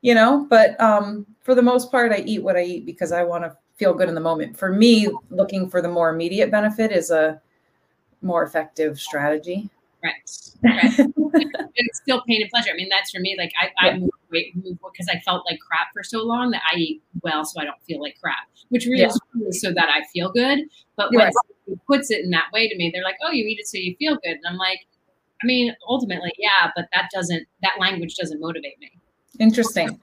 You 0.00 0.14
know, 0.14 0.46
but 0.48 0.78
um 0.80 1.26
for 1.42 1.54
the 1.54 1.62
most 1.62 1.90
part 1.90 2.12
I 2.12 2.18
eat 2.26 2.42
what 2.42 2.56
I 2.56 2.62
eat 2.62 2.86
because 2.86 3.12
I 3.12 3.24
want 3.24 3.44
to 3.44 3.56
feel 3.76 3.94
good 3.94 4.08
in 4.08 4.14
the 4.14 4.20
moment. 4.20 4.56
For 4.56 4.72
me, 4.72 5.08
looking 5.30 5.68
for 5.68 5.82
the 5.82 5.88
more 5.88 6.10
immediate 6.10 6.50
benefit 6.50 6.92
is 6.92 7.10
a 7.10 7.40
more 8.24 8.42
effective 8.42 8.98
strategy. 8.98 9.70
Right. 10.02 10.12
right. 10.62 11.08
it's 11.76 11.98
still 12.00 12.22
pain 12.26 12.42
and 12.42 12.50
pleasure. 12.50 12.70
I 12.72 12.76
mean, 12.76 12.88
that's 12.90 13.10
for 13.10 13.20
me. 13.20 13.36
Like 13.38 13.52
I, 13.60 13.86
I 13.86 13.98
move 13.98 14.10
weight 14.30 14.54
because 14.62 15.08
I 15.10 15.20
felt 15.20 15.44
like 15.48 15.58
crap 15.60 15.88
for 15.94 16.02
so 16.02 16.22
long 16.22 16.50
that 16.50 16.62
I 16.70 16.76
eat 16.76 17.02
well 17.22 17.44
so 17.44 17.60
I 17.60 17.64
don't 17.64 17.82
feel 17.86 18.00
like 18.00 18.16
crap, 18.20 18.48
which 18.68 18.84
really 18.86 19.02
yeah. 19.02 19.10
is 19.48 19.60
so 19.60 19.72
that 19.72 19.88
I 19.88 20.04
feel 20.12 20.30
good. 20.30 20.60
But 20.96 21.10
when 21.12 21.24
right. 21.24 21.34
puts 21.86 22.10
it 22.10 22.24
in 22.24 22.30
that 22.30 22.46
way 22.52 22.68
to 22.68 22.76
me, 22.76 22.90
they're 22.92 23.02
like, 23.02 23.16
"Oh, 23.24 23.30
you 23.30 23.46
eat 23.46 23.58
it 23.60 23.66
so 23.66 23.78
you 23.78 23.96
feel 23.98 24.16
good," 24.16 24.32
and 24.34 24.46
I'm 24.46 24.58
like, 24.58 24.80
I 25.42 25.46
mean, 25.46 25.74
ultimately, 25.88 26.32
yeah, 26.38 26.70
but 26.76 26.86
that 26.92 27.10
doesn't 27.12 27.46
that 27.62 27.72
language 27.78 28.16
doesn't 28.16 28.40
motivate 28.40 28.78
me. 28.80 28.92
Interesting. 29.40 30.00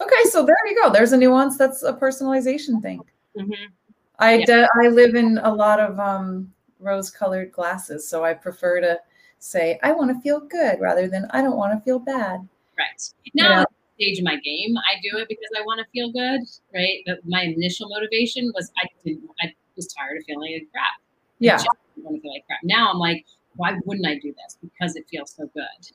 Okay, 0.00 0.24
so 0.24 0.44
there 0.44 0.56
you 0.66 0.82
go. 0.82 0.90
There's 0.90 1.12
a 1.12 1.16
nuance 1.16 1.56
that's 1.56 1.82
a 1.82 1.92
personalization 1.92 2.82
thing. 2.82 3.00
Mm-hmm. 3.38 3.72
I 4.18 4.44
yeah. 4.46 4.66
I 4.82 4.88
live 4.88 5.14
in 5.14 5.38
a 5.38 5.52
lot 5.52 5.80
of 5.80 5.98
um, 5.98 6.52
rose-colored 6.80 7.52
glasses, 7.52 8.08
so 8.08 8.24
I 8.24 8.34
prefer 8.34 8.80
to 8.80 8.98
say 9.38 9.78
I 9.82 9.92
want 9.92 10.14
to 10.14 10.20
feel 10.20 10.40
good 10.40 10.80
rather 10.80 11.08
than 11.08 11.26
I 11.30 11.42
don't 11.42 11.56
want 11.56 11.78
to 11.78 11.84
feel 11.84 11.98
bad. 11.98 12.46
Right 12.78 13.12
now, 13.34 13.60
yeah. 13.60 13.64
stage 13.96 14.18
of 14.18 14.24
my 14.24 14.36
game, 14.36 14.76
I 14.76 15.00
do 15.02 15.18
it 15.18 15.28
because 15.28 15.48
I 15.56 15.62
want 15.62 15.80
to 15.80 15.86
feel 15.92 16.12
good. 16.12 16.40
Right, 16.74 17.02
but 17.06 17.18
my 17.26 17.42
initial 17.42 17.88
motivation 17.88 18.52
was 18.54 18.70
I 18.82 18.88
didn't. 19.04 19.28
I 19.42 19.52
was 19.76 19.86
tired 19.88 20.18
of 20.18 20.24
feeling 20.24 20.52
like 20.52 20.70
crap. 20.72 21.00
Yeah, 21.38 21.56
I 21.56 21.64
want 22.02 22.16
to 22.16 22.22
feel 22.22 22.32
like 22.32 22.46
crap. 22.46 22.60
Now 22.64 22.90
I'm 22.90 22.98
like, 22.98 23.24
why 23.56 23.78
wouldn't 23.84 24.06
I 24.06 24.18
do 24.18 24.32
this? 24.32 24.58
Because 24.62 24.96
it 24.96 25.06
feels 25.10 25.32
so 25.32 25.48
good. 25.54 25.92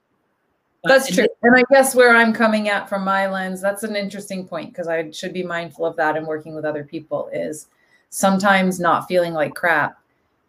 But 0.84 0.89
that's 0.89 1.13
true. 1.13 1.28
And 1.44 1.56
I 1.56 1.63
guess 1.70 1.94
where 1.94 2.15
I'm 2.15 2.34
coming 2.34 2.70
at 2.70 2.89
from 2.89 3.04
my 3.04 3.28
lens, 3.28 3.62
that's 3.62 3.84
an 3.84 3.96
interesting 3.96 4.48
point 4.48 4.72
because 4.72 4.88
I 4.88 5.12
should 5.12 5.34
be 5.34 5.44
mindful 5.44 5.86
of 5.86 5.96
that 5.98 6.17
and 6.17 6.26
working 6.26 6.56
with 6.56 6.65
other 6.65 6.84
people 6.84 7.30
is 7.32 7.67
sometimes 8.10 8.80
not 8.80 9.08
feeling 9.08 9.34
like 9.34 9.54
crap 9.54 10.01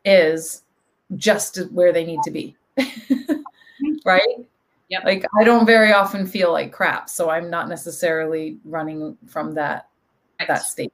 is 0.04 0.62
just 1.16 1.58
where 1.72 1.92
they 1.92 2.04
need 2.04 2.20
to 2.24 2.30
be. 2.30 2.56
right? 4.04 4.46
Yep. 4.88 5.04
Like 5.04 5.24
I 5.38 5.44
don't 5.44 5.66
very 5.66 5.92
often 5.92 6.26
feel 6.26 6.52
like 6.52 6.72
crap, 6.72 7.08
so 7.08 7.30
I'm 7.30 7.48
not 7.48 7.68
necessarily 7.68 8.58
running 8.64 9.16
from 9.26 9.54
that 9.54 9.88
right. 10.38 10.48
that 10.48 10.62
state. 10.62 10.92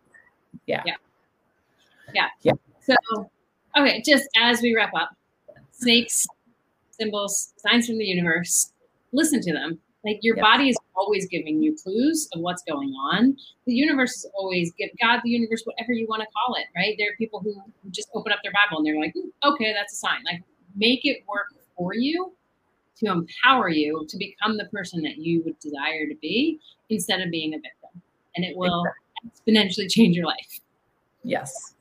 Yeah. 0.66 0.82
Yeah. 0.86 0.94
Yeah. 2.14 2.28
Yeah. 2.42 2.52
So, 2.80 3.30
okay, 3.76 4.02
just 4.06 4.28
as 4.36 4.62
we 4.62 4.74
wrap 4.74 4.92
up, 4.94 5.10
snakes, 5.72 6.26
symbols, 6.90 7.52
signs 7.56 7.86
from 7.86 7.98
the 7.98 8.04
universe. 8.04 8.72
Listen 9.12 9.40
to 9.42 9.52
them. 9.52 9.78
Like 10.08 10.20
your 10.22 10.36
body 10.36 10.70
is 10.70 10.76
always 10.96 11.26
giving 11.28 11.62
you 11.62 11.76
clues 11.82 12.30
of 12.32 12.40
what's 12.40 12.62
going 12.62 12.94
on. 13.12 13.36
The 13.66 13.74
universe 13.74 14.16
is 14.16 14.30
always 14.34 14.72
give 14.78 14.88
God, 14.98 15.20
the 15.22 15.28
universe, 15.28 15.62
whatever 15.64 15.92
you 15.92 16.06
want 16.08 16.22
to 16.22 16.28
call 16.32 16.54
it, 16.54 16.64
right? 16.74 16.94
There 16.98 17.08
are 17.08 17.16
people 17.18 17.40
who 17.40 17.54
just 17.90 18.08
open 18.14 18.32
up 18.32 18.38
their 18.42 18.52
Bible 18.52 18.78
and 18.78 18.86
they're 18.86 18.98
like, 18.98 19.12
okay, 19.44 19.74
that's 19.74 19.92
a 19.92 19.96
sign. 19.96 20.24
Like 20.24 20.42
make 20.76 21.04
it 21.04 21.18
work 21.28 21.48
for 21.76 21.94
you 21.94 22.32
to 23.00 23.06
empower 23.06 23.68
you 23.68 24.06
to 24.08 24.16
become 24.16 24.56
the 24.56 24.64
person 24.72 25.02
that 25.02 25.18
you 25.18 25.42
would 25.44 25.58
desire 25.58 26.06
to 26.08 26.14
be 26.22 26.58
instead 26.88 27.20
of 27.20 27.30
being 27.30 27.52
a 27.52 27.58
victim. 27.58 28.02
And 28.34 28.46
it 28.46 28.56
will 28.56 28.84
exactly. 29.44 29.86
exponentially 29.86 29.90
change 29.90 30.16
your 30.16 30.26
life. 30.26 30.60
Yes. 31.22 31.74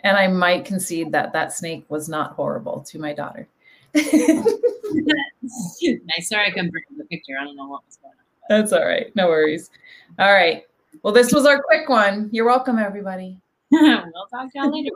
And 0.00 0.16
I 0.16 0.28
might 0.28 0.64
concede 0.64 1.12
that 1.12 1.34
that 1.34 1.52
snake 1.52 1.84
was 1.90 2.08
not 2.08 2.32
horrible 2.32 2.80
to 2.88 2.98
my 2.98 3.12
daughter. 3.12 3.46
nice. 5.82 6.28
Sorry, 6.28 6.46
I 6.46 6.50
couldn't 6.50 6.70
bring 6.70 6.84
the 6.96 7.04
picture. 7.04 7.34
I 7.40 7.44
don't 7.44 7.56
know 7.56 7.66
what 7.66 7.84
was 7.86 7.96
going 7.96 8.12
on. 8.12 8.18
That's 8.48 8.72
all 8.72 8.84
right. 8.84 9.14
No 9.14 9.28
worries. 9.28 9.70
All 10.18 10.32
right. 10.32 10.64
Well, 11.02 11.12
this 11.12 11.32
was 11.32 11.46
our 11.46 11.62
quick 11.62 11.88
one. 11.88 12.28
You're 12.32 12.46
welcome, 12.46 12.78
everybody. 12.78 13.40
we'll 13.70 14.02
talk 14.30 14.52
to 14.52 14.58
y'all 14.58 14.72
later. 14.72 14.90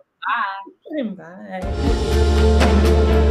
Bye. 1.16 1.60
Bye. 1.60 3.28